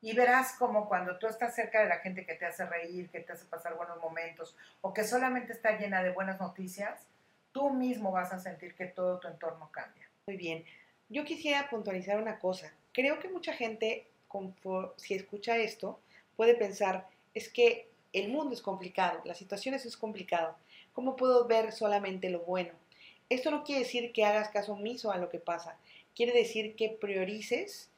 Y 0.01 0.15
verás 0.15 0.53
como 0.53 0.89
cuando 0.89 1.19
tú 1.19 1.27
estás 1.27 1.55
cerca 1.55 1.81
de 1.81 1.89
la 1.89 1.99
gente 1.99 2.25
que 2.25 2.35
te 2.35 2.47
hace 2.47 2.65
reír, 2.65 3.11
que 3.11 3.21
te 3.21 3.33
hace 3.33 3.45
pasar 3.47 3.75
buenos 3.75 3.99
momentos 3.99 4.57
o 4.81 4.95
que 4.95 5.03
solamente 5.03 5.53
está 5.53 5.77
llena 5.77 6.05
de 6.05 6.11
buenas 6.11 6.39
noticias, 6.39 7.08
tú 7.59 7.71
mismo 7.71 8.13
vas 8.13 8.33
a 8.33 8.39
sentir 8.39 8.77
que 8.77 8.87
todo 8.87 9.19
tu 9.19 9.27
entorno 9.27 9.69
cambia. 9.73 10.09
Muy 10.29 10.37
bien. 10.37 10.65
Yo 11.09 11.25
quisiera 11.25 11.69
puntualizar 11.69 12.23
una 12.23 12.39
cosa. 12.39 12.73
Creo 12.93 13.19
que 13.19 13.29
mucha 13.29 13.53
gente, 13.53 14.07
si 14.97 15.15
escucha 15.15 15.57
esto, 15.57 15.99
puede 16.37 16.55
pensar, 16.55 17.09
es 17.35 17.49
que 17.49 17.89
el 18.13 18.29
mundo 18.29 18.55
es 18.55 18.63
complicado, 18.63 19.23
la 19.25 19.35
situación 19.35 19.75
es 19.75 19.97
complicada. 19.97 20.57
¿Cómo 20.93 21.17
puedo 21.17 21.49
ver 21.49 21.73
solamente 21.73 22.31
lo 22.31 22.41
bueno? 22.41 22.75
Esto 23.29 23.51
no 23.51 23.65
quiere 23.65 23.81
decir 23.83 24.13
que 24.13 24.25
hagas 24.25 24.51
caso 24.51 24.75
omiso 24.75 25.11
a 25.11 25.19
lo 25.19 25.29
que 25.29 25.41
pasa. 25.41 25.77
Quiere 26.15 26.33
decir 26.33 26.77
que 26.77 26.91
priorices 26.91 27.91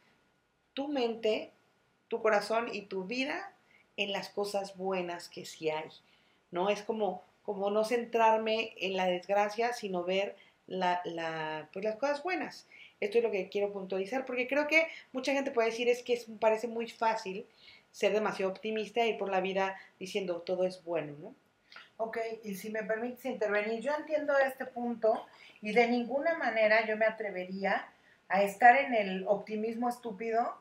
tu 0.73 0.89
mente, 0.89 1.51
tu 2.09 2.23
corazón 2.23 2.71
y 2.73 2.83
tu 2.83 3.05
vida 3.05 3.53
en 3.99 4.13
las 4.13 4.31
cosas 4.31 4.79
buenas 4.79 5.29
que 5.29 5.45
sí 5.45 5.69
hay. 5.69 5.91
¿No? 6.51 6.71
Es 6.71 6.81
como, 6.81 7.23
como 7.53 7.69
no 7.69 7.83
centrarme 7.83 8.75
en 8.77 8.97
la 8.97 9.07
desgracia, 9.07 9.73
sino 9.73 10.05
ver 10.05 10.37
pues 10.69 11.85
las 11.85 11.97
cosas 11.97 12.23
buenas. 12.23 12.69
Esto 13.01 13.19
es 13.19 13.25
lo 13.25 13.33
que 13.33 13.49
quiero 13.49 13.73
puntualizar, 13.73 14.25
porque 14.25 14.47
creo 14.47 14.69
que 14.69 14.87
mucha 15.11 15.33
gente 15.33 15.51
puede 15.51 15.71
decir 15.71 15.89
es 15.89 16.05
que 16.05 16.13
es, 16.13 16.27
parece 16.39 16.69
muy 16.69 16.89
fácil 16.89 17.45
ser 17.91 18.13
demasiado 18.13 18.53
optimista 18.53 19.05
y 19.05 19.19
por 19.19 19.31
la 19.31 19.41
vida 19.41 19.77
diciendo 19.99 20.43
todo 20.43 20.65
es 20.65 20.85
bueno, 20.85 21.17
¿no? 21.21 21.35
Ok, 21.97 22.19
y 22.45 22.55
si 22.55 22.71
me 22.71 22.85
permites 22.85 23.25
intervenir, 23.25 23.81
yo 23.81 23.93
entiendo 23.99 24.39
este 24.39 24.67
punto 24.67 25.27
y 25.61 25.73
de 25.73 25.89
ninguna 25.89 26.39
manera 26.39 26.87
yo 26.87 26.97
me 26.97 27.05
atrevería 27.05 27.85
a 28.29 28.45
estar 28.45 28.77
en 28.77 28.95
el 28.95 29.25
optimismo 29.27 29.89
estúpido, 29.89 30.57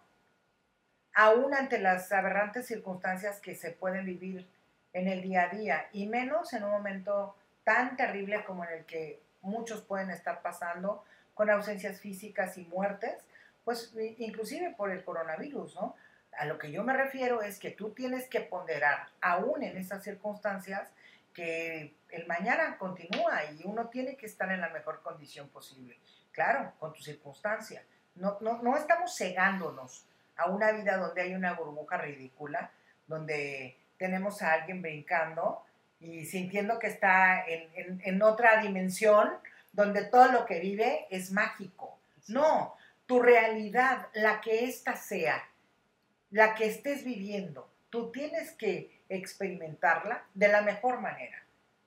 aún 1.13 1.53
ante 1.53 1.77
las 1.77 2.11
aberrantes 2.11 2.65
circunstancias 2.65 3.39
que 3.41 3.53
se 3.53 3.69
pueden 3.69 4.05
vivir 4.05 4.47
en 4.93 5.07
el 5.07 5.21
día 5.21 5.43
a 5.43 5.49
día, 5.49 5.89
y 5.93 6.07
menos 6.07 6.53
en 6.53 6.63
un 6.63 6.71
momento 6.71 7.35
tan 7.63 7.95
terrible 7.95 8.43
como 8.43 8.63
en 8.65 8.71
el 8.71 8.85
que 8.85 9.21
muchos 9.41 9.81
pueden 9.81 10.09
estar 10.09 10.41
pasando, 10.41 11.03
con 11.33 11.49
ausencias 11.49 12.01
físicas 12.01 12.57
y 12.57 12.65
muertes, 12.65 13.23
pues 13.63 13.93
inclusive 14.17 14.73
por 14.75 14.91
el 14.91 15.03
coronavirus, 15.03 15.75
¿no? 15.75 15.95
A 16.37 16.45
lo 16.45 16.57
que 16.57 16.71
yo 16.71 16.83
me 16.83 16.93
refiero 16.93 17.41
es 17.41 17.59
que 17.59 17.71
tú 17.71 17.91
tienes 17.91 18.27
que 18.27 18.41
ponderar, 18.41 19.07
aún 19.21 19.63
en 19.63 19.77
esas 19.77 20.03
circunstancias, 20.03 20.89
que 21.33 21.93
el 22.09 22.27
mañana 22.27 22.77
continúa 22.77 23.45
y 23.51 23.61
uno 23.63 23.87
tiene 23.87 24.17
que 24.17 24.25
estar 24.25 24.51
en 24.51 24.61
la 24.61 24.69
mejor 24.69 25.01
condición 25.01 25.47
posible. 25.49 25.97
Claro, 26.31 26.73
con 26.79 26.93
tu 26.93 27.01
circunstancia. 27.01 27.83
No, 28.15 28.37
no, 28.41 28.61
no 28.61 28.75
estamos 28.75 29.15
cegándonos 29.15 30.05
a 30.35 30.49
una 30.49 30.71
vida 30.71 30.97
donde 30.97 31.21
hay 31.21 31.33
una 31.33 31.53
burbuja 31.53 31.97
ridícula, 31.97 32.71
donde 33.07 33.77
tenemos 33.99 34.41
a 34.41 34.53
alguien 34.53 34.81
brincando 34.81 35.63
y 35.99 36.25
sintiendo 36.25 36.79
que 36.79 36.87
está 36.87 37.45
en, 37.45 38.01
en 38.03 38.21
otra 38.23 38.61
dimensión, 38.61 39.29
donde 39.73 40.05
todo 40.05 40.31
lo 40.31 40.45
que 40.45 40.59
vive 40.59 41.05
es 41.11 41.31
mágico. 41.31 41.99
No, 42.27 42.75
tu 43.05 43.21
realidad, 43.21 44.07
la 44.13 44.41
que 44.41 44.65
ésta 44.65 44.95
sea, 44.95 45.43
la 46.31 46.55
que 46.55 46.65
estés 46.65 47.03
viviendo, 47.03 47.69
tú 47.89 48.11
tienes 48.11 48.51
que 48.51 49.01
experimentarla 49.09 50.23
de 50.33 50.47
la 50.47 50.61
mejor 50.61 51.01
manera. 51.01 51.43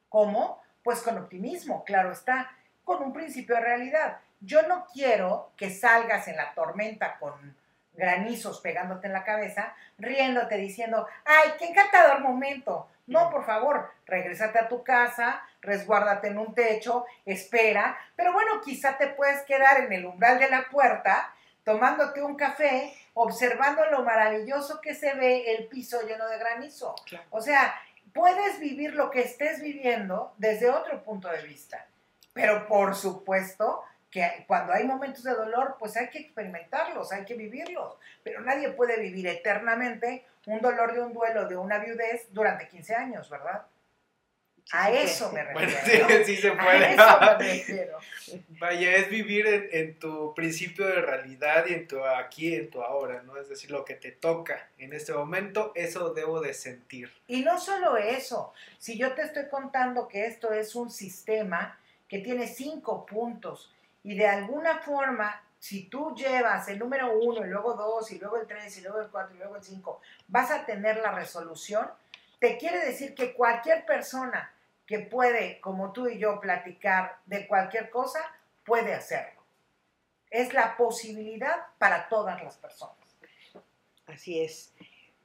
¿Cómo? 0.08 0.60
Pues 0.82 1.00
con 1.00 1.16
optimismo, 1.16 1.84
claro 1.84 2.12
está, 2.12 2.50
con 2.84 3.02
un 3.02 3.12
principio 3.12 3.54
de 3.54 3.62
realidad. 3.62 4.18
Yo 4.40 4.66
no 4.66 4.86
quiero 4.92 5.52
que 5.56 5.70
salgas 5.70 6.26
en 6.28 6.36
la 6.36 6.52
tormenta 6.54 7.18
con 7.18 7.56
granizos 7.94 8.60
pegándote 8.60 9.06
en 9.06 9.12
la 9.12 9.24
cabeza, 9.24 9.74
riéndote 9.98 10.56
diciendo, 10.56 11.06
ay, 11.24 11.50
qué 11.58 11.66
encantador 11.66 12.20
momento. 12.20 12.88
No, 13.06 13.30
por 13.30 13.44
favor, 13.44 13.90
regrésate 14.06 14.58
a 14.58 14.68
tu 14.68 14.82
casa, 14.82 15.42
resguárdate 15.60 16.28
en 16.28 16.38
un 16.38 16.54
techo, 16.54 17.04
espera, 17.26 17.98
pero 18.16 18.32
bueno, 18.32 18.60
quizá 18.60 18.96
te 18.96 19.08
puedes 19.08 19.42
quedar 19.42 19.80
en 19.80 19.92
el 19.92 20.06
umbral 20.06 20.38
de 20.38 20.48
la 20.48 20.68
puerta 20.70 21.34
tomándote 21.64 22.22
un 22.22 22.36
café, 22.36 22.92
observando 23.14 23.84
lo 23.86 24.02
maravilloso 24.02 24.80
que 24.80 24.94
se 24.94 25.14
ve 25.14 25.54
el 25.54 25.66
piso 25.66 26.02
lleno 26.02 26.26
de 26.28 26.38
granizo. 26.38 26.94
O 27.30 27.40
sea, 27.40 27.74
puedes 28.12 28.58
vivir 28.58 28.94
lo 28.94 29.10
que 29.10 29.22
estés 29.22 29.60
viviendo 29.60 30.32
desde 30.38 30.70
otro 30.70 31.02
punto 31.02 31.28
de 31.28 31.42
vista. 31.42 31.86
Pero 32.32 32.66
por 32.66 32.94
supuesto 32.94 33.84
que 34.12 34.44
cuando 34.46 34.72
hay 34.72 34.84
momentos 34.84 35.24
de 35.24 35.32
dolor, 35.32 35.76
pues 35.78 35.96
hay 35.96 36.10
que 36.10 36.18
experimentarlos, 36.20 37.10
hay 37.10 37.24
que 37.24 37.34
vivirlos. 37.34 37.96
Pero 38.22 38.42
nadie 38.42 38.70
puede 38.70 39.00
vivir 39.00 39.26
eternamente 39.26 40.24
un 40.46 40.60
dolor 40.60 40.92
de 40.92 41.00
un 41.00 41.12
duelo, 41.12 41.48
de 41.48 41.56
una 41.56 41.78
viudez 41.78 42.28
durante 42.30 42.68
15 42.68 42.94
años, 42.94 43.30
¿verdad? 43.30 43.66
a 44.70 44.90
eso 44.90 45.30
me 45.32 45.42
refiero. 45.42 46.06
Bueno, 46.06 46.24
sí, 46.24 46.36
sí, 46.36 46.42
se 46.42 46.52
puede. 46.52 46.84
A 46.84 46.92
eso 46.92 47.38
me 47.38 47.52
refiero. 47.52 47.98
Vaya, 48.60 48.96
es 48.96 49.10
vivir 49.10 49.46
en, 49.46 49.68
en, 49.72 49.98
tu 49.98 50.34
principio 50.34 50.86
de 50.86 51.02
realidad 51.02 51.66
y 51.68 51.74
en 51.74 51.88
tu 51.88 52.02
aquí, 52.04 52.54
en 52.54 52.70
tu 52.70 52.80
ahora, 52.82 53.22
¿no? 53.22 53.36
Es 53.36 53.48
decir, 53.48 53.70
lo 53.70 53.84
que 53.84 53.94
te 53.94 54.12
toca 54.12 54.70
en 54.78 54.92
este 54.92 55.12
momento, 55.12 55.72
eso 55.74 56.14
debo 56.14 56.40
de 56.40 56.54
sentir. 56.54 57.12
Y 57.26 57.42
no 57.42 57.58
solo 57.60 57.96
eso, 57.96 58.54
si 58.78 58.96
yo 58.96 59.14
te 59.14 59.22
estoy 59.22 59.48
contando 59.48 60.08
que 60.08 60.26
esto 60.26 60.52
es 60.52 60.74
un 60.74 60.90
sistema 60.90 61.78
que 62.08 62.18
tiene 62.18 62.46
cinco 62.46 63.04
puntos 63.04 63.72
y 64.04 64.16
de 64.16 64.26
alguna 64.26 64.78
forma, 64.78 65.42
si 65.58 65.84
tú 65.84 66.14
llevas 66.14 66.68
el 66.68 66.78
número 66.78 67.16
uno 67.18 67.44
y 67.44 67.48
luego 67.48 67.74
dos 67.74 68.10
y 68.10 68.18
luego 68.18 68.36
el 68.36 68.46
tres 68.46 68.76
y 68.78 68.80
luego 68.80 69.00
el 69.00 69.08
cuatro 69.08 69.34
y 69.34 69.38
luego 69.38 69.56
el 69.56 69.62
cinco, 69.62 70.00
vas 70.28 70.50
a 70.50 70.66
tener 70.66 70.96
la 70.98 71.12
resolución, 71.12 71.88
te 72.40 72.58
quiere 72.58 72.84
decir 72.84 73.14
que 73.14 73.34
cualquier 73.34 73.86
persona 73.86 74.52
que 74.86 74.98
puede, 74.98 75.60
como 75.60 75.92
tú 75.92 76.08
y 76.08 76.18
yo, 76.18 76.40
platicar 76.40 77.18
de 77.26 77.46
cualquier 77.46 77.90
cosa, 77.90 78.20
puede 78.64 78.92
hacerlo. 78.92 79.40
Es 80.30 80.52
la 80.52 80.76
posibilidad 80.76 81.66
para 81.78 82.08
todas 82.08 82.42
las 82.42 82.56
personas. 82.56 82.96
Así 84.06 84.40
es. 84.40 84.72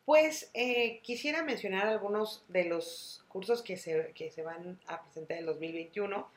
Pues 0.05 0.49
eh, 0.53 1.01
quisiera 1.01 1.43
mencionar 1.43 1.87
algunos 1.87 2.45
de 2.47 2.65
los 2.65 3.25
cursos 3.27 3.61
que 3.61 3.75
se, 3.75 4.13
que 4.13 4.31
se 4.31 4.43
van 4.43 4.79
a 4.87 5.01
presentar 5.01 5.37
en 5.37 5.47
2021, 5.47 6.29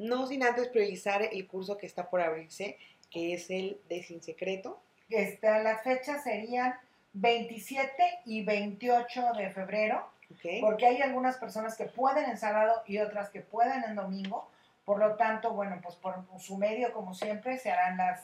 no 0.00 0.26
sin 0.26 0.42
antes 0.42 0.68
priorizar 0.68 1.22
el 1.22 1.46
curso 1.46 1.76
que 1.76 1.86
está 1.86 2.08
por 2.08 2.22
abrirse, 2.22 2.78
que 3.10 3.34
es 3.34 3.50
el 3.50 3.78
de 3.88 4.02
Sin 4.02 4.22
Secreto. 4.22 4.80
Este, 5.10 5.46
las 5.62 5.82
fechas 5.82 6.24
serían 6.24 6.74
27 7.12 8.20
y 8.24 8.42
28 8.42 9.32
de 9.36 9.50
febrero 9.50 10.08
porque 10.60 10.86
hay 10.86 11.02
algunas 11.02 11.36
personas 11.36 11.76
que 11.76 11.84
pueden 11.84 12.30
en 12.30 12.38
sábado 12.38 12.82
y 12.86 12.98
otras 12.98 13.28
que 13.30 13.40
pueden 13.40 13.84
en 13.84 13.94
domingo. 13.94 14.48
Por 14.84 14.98
lo 14.98 15.16
tanto, 15.16 15.52
bueno, 15.52 15.78
pues 15.82 15.96
por 15.96 16.24
su 16.38 16.56
medio, 16.56 16.92
como 16.92 17.14
siempre, 17.14 17.58
se 17.58 17.70
harán 17.70 17.96
las, 17.96 18.22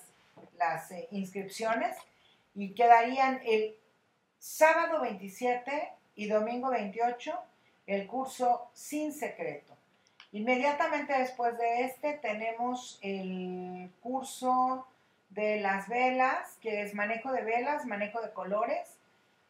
las 0.59 0.91
eh, 0.93 1.09
inscripciones 1.11 1.97
y 2.55 2.73
quedarían 2.75 3.41
el 3.45 3.77
sábado 4.39 5.03
27 5.03 5.93
y 6.15 6.29
domingo 6.29 6.71
28 6.71 7.39
el 7.87 8.07
curso 8.07 8.71
sin 8.73 9.13
secreto. 9.13 9.76
Inmediatamente 10.33 11.19
después 11.19 11.57
de 11.59 11.85
este 11.85 12.15
tenemos 12.15 12.99
el 13.03 13.91
curso 14.03 14.87
de 15.31 15.61
las 15.61 15.89
velas, 15.89 16.57
que 16.61 16.83
es 16.83 16.95
manejo 16.95 17.33
de 17.33 17.43
velas, 17.43 17.87
manejo 17.87 18.21
de 18.21 18.33
colores, 18.33 18.99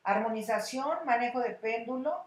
armonización, 0.05 0.99
manejo 1.05 1.41
de 1.41 1.51
péndulo, 1.51 2.25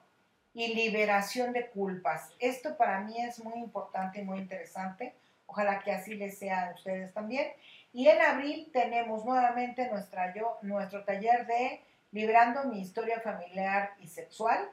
y 0.54 0.74
liberación 0.74 1.54
de 1.54 1.68
culpas. 1.68 2.34
Esto 2.40 2.76
para 2.76 3.02
mí 3.02 3.16
es 3.18 3.44
muy 3.44 3.60
importante 3.60 4.20
y 4.20 4.24
muy 4.24 4.40
interesante. 4.40 5.14
Ojalá 5.46 5.80
que 5.80 5.92
así 5.92 6.16
les 6.16 6.38
sea 6.38 6.68
a 6.68 6.74
ustedes 6.74 7.14
también. 7.14 7.48
Y 7.94 8.08
en 8.08 8.22
abril 8.22 8.70
tenemos 8.72 9.26
nuevamente 9.26 9.90
nuestra, 9.90 10.34
nuestro 10.62 11.04
taller 11.04 11.46
de 11.48 11.82
Librando 12.12 12.64
mi 12.64 12.82
historia 12.82 13.20
familiar 13.20 13.94
y 14.00 14.08
sexual, 14.08 14.68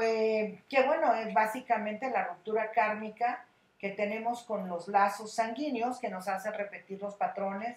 que 0.00 0.82
bueno, 0.86 1.14
es 1.14 1.32
básicamente 1.32 2.10
la 2.10 2.24
ruptura 2.24 2.70
kármica 2.72 3.44
que 3.78 3.90
tenemos 3.90 4.42
con 4.44 4.68
los 4.68 4.88
lazos 4.88 5.34
sanguíneos 5.34 5.98
que 5.98 6.08
nos 6.08 6.26
hacen 6.28 6.54
repetir 6.54 7.00
los 7.00 7.14
patrones 7.14 7.76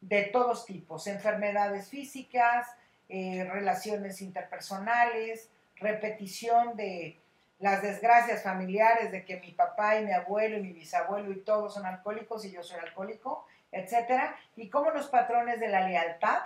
de 0.00 0.24
todos 0.24 0.66
tipos, 0.66 1.06
enfermedades 1.06 1.88
físicas, 1.88 2.66
eh, 3.08 3.48
relaciones 3.50 4.20
interpersonales, 4.22 5.50
repetición 5.76 6.76
de 6.76 7.18
las 7.58 7.82
desgracias 7.82 8.42
familiares 8.42 9.12
de 9.12 9.24
que 9.24 9.38
mi 9.38 9.52
papá 9.52 10.00
y 10.00 10.04
mi 10.04 10.12
abuelo 10.12 10.56
y 10.56 10.62
mi 10.62 10.72
bisabuelo 10.72 11.30
y 11.30 11.40
todos 11.40 11.74
son 11.74 11.86
alcohólicos 11.86 12.44
y 12.44 12.50
yo 12.50 12.62
soy 12.62 12.80
alcohólico, 12.80 13.46
etcétera, 13.70 14.34
y 14.56 14.68
cómo 14.68 14.90
los 14.90 15.08
patrones 15.08 15.60
de 15.60 15.68
la 15.68 15.86
lealtad 15.86 16.40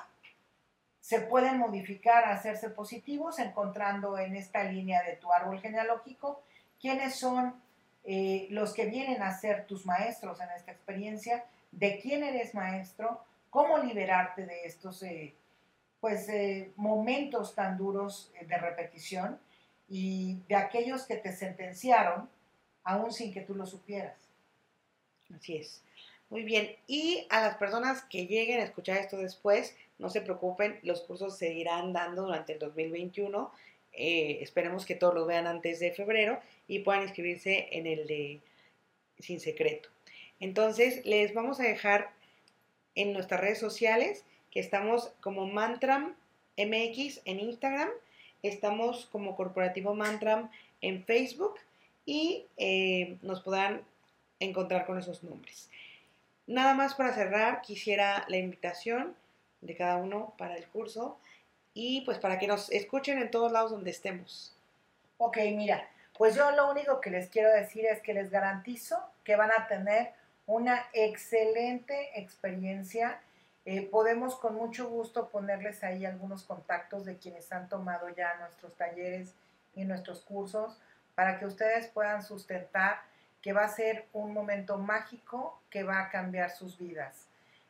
se 1.07 1.21
pueden 1.21 1.59
modificar 1.59 2.25
hacerse 2.25 2.69
positivos, 2.69 3.39
encontrando 3.39 4.19
en 4.19 4.35
esta 4.35 4.65
línea 4.65 5.05
de 5.05 5.15
tu 5.15 5.33
árbol 5.33 5.61
genealógico 5.61 6.43
quiénes 6.81 7.15
son 7.15 7.55
eh, 8.03 8.49
los 8.51 8.75
que 8.75 8.87
vienen 8.87 9.23
a 9.23 9.39
ser 9.39 9.69
tus 9.69 9.87
maestros 9.87 10.41
en 10.41 10.51
esta 10.51 10.73
experiencia, 10.73 11.45
de 11.71 12.01
quién 12.01 12.25
eres 12.25 12.57
maestro, 12.57 13.21
cómo 13.51 13.79
liberarte 13.79 14.47
de 14.47 14.65
estos 14.65 15.01
eh, 15.05 15.33
pues 16.01 16.29
eh, 16.29 16.73
momentos 16.75 17.55
tan 17.55 17.79
duros 17.79 18.33
eh, 18.41 18.45
de 18.45 18.59
repetición 18.59 19.39
y 19.89 20.41
de 20.49 20.57
aquellos 20.57 21.07
que 21.07 21.19
te 21.19 21.31
sentenciaron 21.31 22.29
aún 22.83 23.13
sin 23.13 23.33
que 23.33 23.43
tú 23.43 23.55
lo 23.55 23.65
supieras. 23.65 24.19
Así 25.33 25.59
es. 25.59 25.85
Muy 26.31 26.43
bien. 26.43 26.75
Y 26.87 27.27
a 27.31 27.41
las 27.41 27.57
personas 27.57 28.03
que 28.05 28.27
lleguen 28.27 28.61
a 28.61 28.65
escuchar 28.65 28.99
esto 28.99 29.17
después, 29.17 29.77
no 29.99 30.11
se 30.11 30.21
preocupen, 30.21 30.79
los 30.83 31.03
cursos 31.03 31.39
seguirán 31.39 31.93
dando 31.93 32.23
durante 32.23 32.55
el 32.55 32.59
2021. 32.59 33.53
Eh, 33.93 34.39
esperemos 34.41 34.85
que 34.85 34.95
todos 34.95 35.15
los 35.15 35.27
vean 35.27 35.47
antes 35.47 35.79
de 35.81 35.93
febrero 35.93 36.41
y 36.69 36.81
puedan 36.81 37.03
inscribirse 37.03 37.69
en 37.73 37.87
el 37.87 38.07
de 38.07 38.41
Sin 39.19 39.41
Secreto. 39.41 39.89
Entonces, 40.41 41.05
les 41.07 41.33
vamos 41.33 41.61
a 41.61 41.65
dejar 41.65 42.11
en 42.95 43.13
nuestras 43.13 43.41
redes 43.41 43.59
sociales 43.59 44.25
Estamos 44.57 45.13
como 45.21 45.47
Mantram 45.47 46.15
MX 46.57 47.21
en 47.27 47.41
Instagram, 47.41 47.91
estamos 48.43 49.05
como 49.13 49.37
Corporativo 49.37 49.95
Mantram 49.95 50.51
en 50.81 51.05
Facebook 51.05 51.57
y 52.07 52.47
eh, 52.57 53.19
nos 53.21 53.43
podrán 53.43 53.83
encontrar 54.41 54.87
con 54.87 54.99
esos 54.99 55.23
nombres. 55.23 55.69
Nada 56.47 56.75
más 56.75 56.95
para 56.95 57.13
cerrar, 57.13 57.63
quisiera 57.63 58.25
la 58.29 58.37
invitación 58.37 59.17
de 59.61 59.77
cada 59.77 59.97
uno 59.97 60.35
para 60.39 60.57
el 60.57 60.67
curso 60.69 61.19
y 61.75 62.03
pues 62.03 62.19
para 62.19 62.39
que 62.39 62.47
nos 62.47 62.71
escuchen 62.71 63.19
en 63.19 63.31
todos 63.31 63.53
lados 63.53 63.71
donde 63.71 63.91
estemos. 63.91 64.55
Ok, 65.19 65.39
mira, 65.55 65.89
pues 66.17 66.35
yo 66.35 66.51
lo 66.53 66.71
único 66.71 67.01
que 67.01 67.11
les 67.11 67.29
quiero 67.29 67.53
decir 67.53 67.87
es 67.87 68.01
que 68.01 68.15
les 68.15 68.31
garantizo 68.31 68.99
que 69.25 69.37
van 69.37 69.51
a 69.51 69.67
tener 69.67 70.13
una 70.47 70.87
excelente 70.93 72.19
experiencia 72.21 73.21
eh, 73.69 73.83
podemos 73.83 74.37
con 74.37 74.55
mucho 74.55 74.89
gusto 74.89 75.29
ponerles 75.29 75.83
ahí 75.83 76.07
algunos 76.07 76.45
contactos 76.45 77.05
de 77.05 77.17
quienes 77.17 77.51
han 77.53 77.69
tomado 77.69 78.09
ya 78.11 78.37
nuestros 78.37 78.77
talleres 78.77 79.35
y 79.75 79.85
nuestros 79.85 80.21
cursos 80.21 80.79
para 81.17 81.41
que 81.41 81.47
ustedes 81.47 81.89
puedan 81.89 82.23
sustentar 82.23 83.01
que 83.47 83.53
va 83.53 83.63
a 83.63 83.69
ser 83.69 84.09
un 84.13 84.35
momento 84.35 84.77
mágico 84.77 85.63
que 85.71 85.85
va 85.85 86.01
a 86.01 86.11
cambiar 86.11 86.51
sus 86.51 86.79
vidas. 86.79 87.29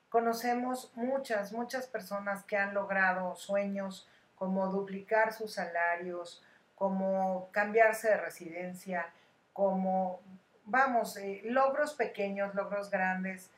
Conocemos 0.09 0.91
muchas, 0.95 1.53
muchas 1.53 1.87
personas 1.87 2.45
que 2.45 2.57
han 2.57 2.73
logrado 2.73 3.37
sueños 3.37 4.09
como 4.37 4.69
duplicar 4.69 5.35
sus 5.35 5.53
salarios, 5.53 6.43
como 6.77 7.51
cambiarse 7.53 8.09
de 8.09 8.17
residencia, 8.17 9.11
como, 9.53 10.23
vamos, 10.65 11.19
eh, 11.19 11.43
logros 11.45 11.93
pequeños, 11.93 12.55
logros 12.55 12.89
grandes, 12.89 13.51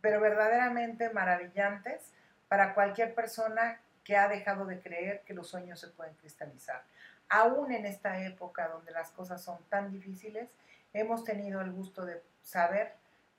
pero 0.00 0.22
verdaderamente 0.22 1.10
maravillantes 1.10 2.14
para 2.48 2.72
cualquier 2.72 3.14
persona 3.14 3.78
que 4.04 4.16
ha 4.16 4.26
dejado 4.26 4.64
de 4.64 4.80
creer 4.80 5.20
que 5.26 5.34
los 5.34 5.48
sueños 5.48 5.78
se 5.78 5.88
pueden 5.88 6.14
cristalizar. 6.14 6.82
Aún 7.28 7.72
en 7.72 7.84
esta 7.84 8.24
época 8.24 8.68
donde 8.68 8.90
las 8.90 9.10
cosas 9.10 9.42
son 9.42 9.58
tan 9.68 9.92
difíciles, 9.92 10.48
hemos 10.92 11.24
tenido 11.24 11.60
el 11.60 11.72
gusto 11.72 12.04
de 12.04 12.22
saber 12.42 12.94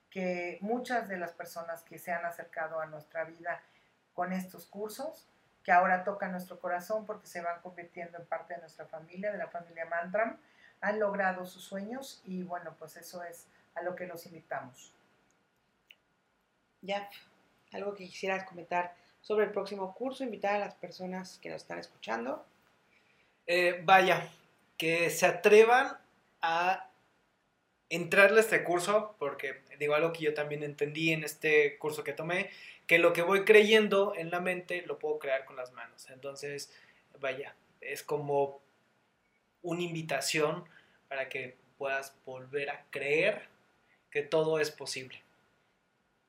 que 0.10 0.58
muchas 0.62 1.08
de 1.08 1.18
las 1.18 1.34
personas 1.34 1.84
que 1.84 2.00
se 2.00 2.12
han 2.12 2.26
acercado 2.26 2.80
a 2.80 2.88
nuestra 2.88 3.26
vida 3.26 3.62
con 4.14 4.34
estos 4.34 4.66
cursos, 4.66 5.28
que 5.64 5.72
ahora 5.72 6.04
tocan 6.04 6.32
nuestro 6.32 6.60
corazón 6.60 7.06
porque 7.06 7.28
se 7.28 7.42
van 7.42 7.62
convirtiendo 7.62 8.18
en 8.18 8.26
parte 8.26 8.56
de 8.56 8.62
nuestra 8.62 8.86
familia, 8.86 9.32
de 9.32 9.38
la 9.38 9.48
familia 9.48 9.86
Mantram, 9.86 10.38
han 10.82 11.00
logrado 11.00 11.46
sus 11.46 11.64
sueños 11.64 12.22
y 12.26 12.44
bueno, 12.44 12.76
pues 12.80 12.98
eso 12.98 13.24
es 13.24 13.48
a 13.76 13.82
lo 13.82 13.96
que 13.96 14.08
los 14.08 14.26
invitamos. 14.26 14.94
Ya, 16.82 17.10
algo 17.74 17.94
que 17.94 18.06
quisieras 18.06 18.46
comentar 18.46 18.96
sobre 19.22 19.46
el 19.46 19.52
próximo 19.52 19.94
curso, 19.94 20.24
invitar 20.24 20.56
a 20.56 20.60
las 20.60 20.76
personas 20.76 21.38
que 21.40 21.50
nos 21.50 21.62
están 21.62 21.80
escuchando. 21.80 22.46
Eh, 23.46 23.82
vaya, 23.84 24.30
que 24.78 25.10
se 25.10 25.26
atrevan 25.26 25.98
a 26.42 26.89
entrarle 27.90 28.38
a 28.38 28.42
este 28.42 28.64
curso, 28.64 29.16
porque 29.20 29.62
digo 29.80 29.96
algo 29.96 30.14
que 30.14 30.24
yo 30.24 30.34
también 30.34 30.64
entendí 30.64 31.12
en 31.12 31.24
este 31.24 31.78
curso 31.78 32.04
que 32.04 32.14
tomé, 32.14 32.50
que 32.88 33.00
lo 33.00 33.14
que 33.14 33.22
voy 33.22 33.46
creyendo 33.46 34.14
en 34.16 34.32
la 34.32 34.40
mente 34.40 34.84
lo 34.86 35.00
puedo 35.00 35.20
crear 35.20 35.46
con 35.46 35.56
las 35.56 35.72
manos. 35.74 36.10
Entonces, 36.10 36.72
vaya, 37.20 37.56
es 37.82 38.04
como 38.04 38.62
una 39.62 39.82
invitación 39.82 40.66
para 41.08 41.30
que 41.30 41.58
puedas 41.78 42.16
volver 42.26 42.70
a 42.70 42.86
creer 42.90 43.48
que 44.12 44.22
todo 44.22 44.60
es 44.60 44.72
posible. 44.72 45.22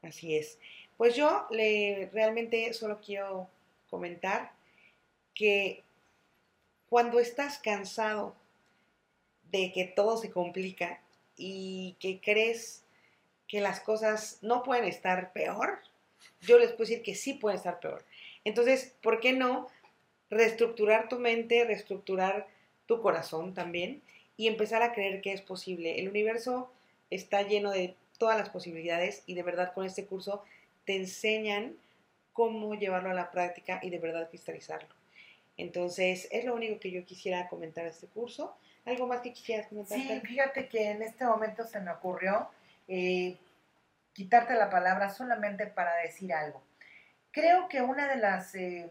Así 0.02 0.36
es. 0.36 0.58
Pues 0.96 1.16
yo 1.16 1.46
le 1.50 2.10
realmente 2.12 2.72
solo 2.72 3.00
quiero 3.04 3.48
comentar 3.88 4.52
que 5.34 5.82
cuando 6.88 7.20
estás 7.20 7.58
cansado 7.58 8.34
de 9.50 9.72
que 9.72 9.84
todo 9.84 10.16
se 10.16 10.30
complica 10.30 11.00
y 11.40 11.96
que 11.98 12.20
crees 12.20 12.84
que 13.48 13.60
las 13.60 13.80
cosas 13.80 14.38
no 14.42 14.62
pueden 14.62 14.84
estar 14.84 15.32
peor, 15.32 15.80
yo 16.42 16.58
les 16.58 16.68
puedo 16.68 16.88
decir 16.88 17.02
que 17.02 17.14
sí 17.14 17.34
pueden 17.34 17.56
estar 17.56 17.80
peor. 17.80 18.04
Entonces, 18.44 18.94
¿por 19.02 19.20
qué 19.20 19.32
no 19.32 19.66
reestructurar 20.28 21.08
tu 21.08 21.18
mente, 21.18 21.64
reestructurar 21.64 22.46
tu 22.86 23.00
corazón 23.00 23.54
también 23.54 24.02
y 24.36 24.46
empezar 24.46 24.82
a 24.82 24.92
creer 24.92 25.20
que 25.20 25.32
es 25.32 25.40
posible? 25.40 25.98
El 25.98 26.08
universo 26.08 26.70
está 27.10 27.42
lleno 27.42 27.70
de 27.70 27.96
todas 28.18 28.38
las 28.38 28.50
posibilidades 28.50 29.22
y 29.26 29.34
de 29.34 29.42
verdad 29.42 29.72
con 29.72 29.84
este 29.84 30.04
curso 30.04 30.44
te 30.84 30.96
enseñan 30.96 31.76
cómo 32.32 32.74
llevarlo 32.74 33.10
a 33.10 33.14
la 33.14 33.30
práctica 33.30 33.80
y 33.82 33.90
de 33.90 33.98
verdad 33.98 34.28
cristalizarlo. 34.28 34.94
Entonces, 35.56 36.28
es 36.30 36.44
lo 36.44 36.54
único 36.54 36.78
que 36.78 36.90
yo 36.90 37.04
quisiera 37.04 37.48
comentar 37.48 37.84
de 37.84 37.90
este 37.90 38.06
curso. 38.06 38.56
¿Algo 38.84 39.06
más 39.06 39.20
que 39.20 39.32
quisieras 39.32 39.68
comentar? 39.68 39.98
Sí, 39.98 40.20
fíjate 40.20 40.68
que 40.68 40.90
en 40.90 41.02
este 41.02 41.24
momento 41.24 41.64
se 41.64 41.80
me 41.80 41.90
ocurrió 41.90 42.48
eh, 42.88 43.38
quitarte 44.12 44.54
la 44.54 44.70
palabra 44.70 45.10
solamente 45.10 45.66
para 45.66 45.94
decir 45.96 46.32
algo. 46.32 46.62
Creo 47.30 47.68
que 47.68 47.82
una 47.82 48.08
de 48.08 48.16
las 48.16 48.54
eh, 48.54 48.90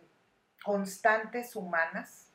constantes 0.63 1.55
humanas 1.55 2.29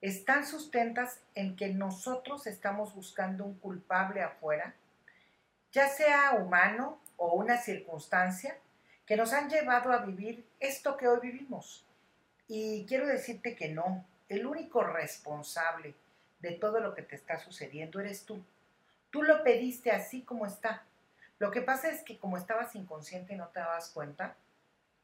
están 0.00 0.46
sustentas 0.46 1.20
en 1.34 1.56
que 1.56 1.68
nosotros 1.68 2.46
estamos 2.46 2.94
buscando 2.94 3.44
un 3.44 3.58
culpable 3.58 4.22
afuera, 4.22 4.74
ya 5.70 5.88
sea 5.88 6.34
humano 6.34 7.00
o 7.16 7.34
una 7.34 7.56
circunstancia, 7.56 8.56
que 9.06 9.16
nos 9.16 9.32
han 9.32 9.48
llevado 9.48 9.92
a 9.92 10.04
vivir 10.04 10.46
esto 10.60 10.96
que 10.96 11.08
hoy 11.08 11.20
vivimos. 11.20 11.84
Y 12.48 12.84
quiero 12.86 13.06
decirte 13.06 13.54
que 13.54 13.68
no, 13.68 14.04
el 14.28 14.46
único 14.46 14.82
responsable 14.82 15.94
de 16.42 16.52
todo 16.52 16.80
lo 16.80 16.94
que 16.94 17.02
te 17.02 17.16
está 17.16 17.38
sucediendo 17.38 18.00
eres 18.00 18.24
tú. 18.24 18.44
Tú 19.10 19.22
lo 19.22 19.42
pediste 19.42 19.90
así 19.90 20.22
como 20.22 20.44
está. 20.44 20.84
Lo 21.38 21.50
que 21.50 21.62
pasa 21.62 21.88
es 21.88 22.02
que 22.02 22.18
como 22.18 22.36
estabas 22.36 22.74
inconsciente 22.74 23.34
y 23.34 23.36
no 23.36 23.48
te 23.48 23.60
dabas 23.60 23.90
cuenta, 23.90 24.36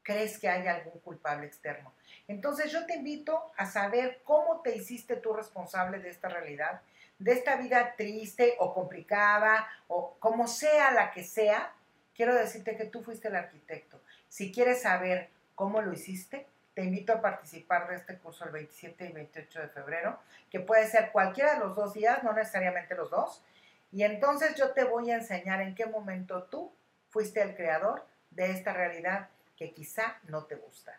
crees 0.03 0.37
que 0.39 0.49
hay 0.49 0.67
algún 0.67 0.99
culpable 0.99 1.47
externo. 1.47 1.93
Entonces 2.27 2.71
yo 2.71 2.85
te 2.85 2.95
invito 2.95 3.51
a 3.57 3.65
saber 3.65 4.21
cómo 4.23 4.61
te 4.61 4.75
hiciste 4.75 5.15
tú 5.15 5.33
responsable 5.33 5.99
de 5.99 6.09
esta 6.09 6.29
realidad, 6.29 6.81
de 7.19 7.33
esta 7.33 7.55
vida 7.55 7.95
triste 7.95 8.55
o 8.59 8.73
complicada 8.73 9.67
o 9.87 10.15
como 10.19 10.47
sea 10.47 10.91
la 10.91 11.11
que 11.11 11.23
sea. 11.23 11.73
Quiero 12.15 12.35
decirte 12.35 12.75
que 12.75 12.85
tú 12.85 13.01
fuiste 13.01 13.29
el 13.29 13.35
arquitecto. 13.35 14.01
Si 14.27 14.51
quieres 14.51 14.81
saber 14.81 15.29
cómo 15.55 15.81
lo 15.81 15.93
hiciste, 15.93 16.47
te 16.79 16.85
invito 16.85 17.11
a 17.11 17.19
participar 17.19 17.89
de 17.89 17.97
este 17.97 18.17
curso 18.19 18.45
el 18.45 18.51
27 18.51 19.09
y 19.09 19.11
28 19.11 19.63
de 19.63 19.67
febrero, 19.67 20.17
que 20.49 20.61
puede 20.61 20.87
ser 20.87 21.11
cualquiera 21.11 21.55
de 21.55 21.59
los 21.59 21.75
dos 21.75 21.93
días, 21.93 22.23
no 22.23 22.31
necesariamente 22.31 22.95
los 22.95 23.11
dos. 23.11 23.43
Y 23.91 24.03
entonces 24.03 24.55
yo 24.55 24.71
te 24.71 24.85
voy 24.85 25.11
a 25.11 25.15
enseñar 25.15 25.59
en 25.59 25.75
qué 25.75 25.87
momento 25.87 26.43
tú 26.43 26.71
fuiste 27.09 27.41
el 27.41 27.53
creador 27.53 28.07
de 28.31 28.51
esta 28.51 28.71
realidad 28.71 29.27
que 29.57 29.73
quizá 29.73 30.19
no 30.29 30.45
te 30.45 30.55
gusta. 30.55 30.97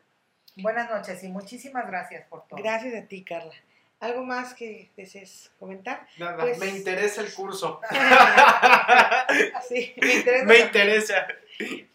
Buenas 0.56 0.90
noches 0.90 1.24
y 1.24 1.28
muchísimas 1.28 1.86
gracias 1.86 2.26
por 2.26 2.46
todo. 2.46 2.60
Gracias 2.60 3.02
a 3.02 3.06
ti, 3.06 3.24
Carla. 3.24 3.54
¿Algo 4.00 4.22
más 4.22 4.52
que 4.52 4.90
desees 4.98 5.50
comentar? 5.58 6.06
Nada, 6.18 6.36
pues 6.40 6.58
me 6.58 6.68
interesa 6.68 7.22
el 7.22 7.32
curso. 7.32 7.80
sí, 9.66 9.94
me 9.96 10.14
interesa. 10.14 10.44
Me 10.44 10.58
interesa. 10.58 11.26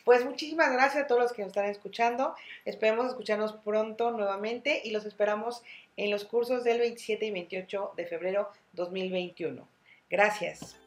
Pues 0.03 0.23
muchísimas 0.23 0.71
gracias 0.71 1.03
a 1.03 1.07
todos 1.07 1.21
los 1.21 1.33
que 1.33 1.41
nos 1.41 1.49
están 1.49 1.65
escuchando. 1.65 2.35
Esperemos 2.65 3.07
escucharnos 3.07 3.53
pronto 3.53 4.11
nuevamente 4.11 4.81
y 4.83 4.91
los 4.91 5.05
esperamos 5.05 5.63
en 5.97 6.11
los 6.11 6.25
cursos 6.25 6.63
del 6.63 6.79
27 6.79 7.25
y 7.25 7.31
28 7.31 7.93
de 7.95 8.05
febrero 8.05 8.49
2021. 8.73 9.67
Gracias. 10.09 10.77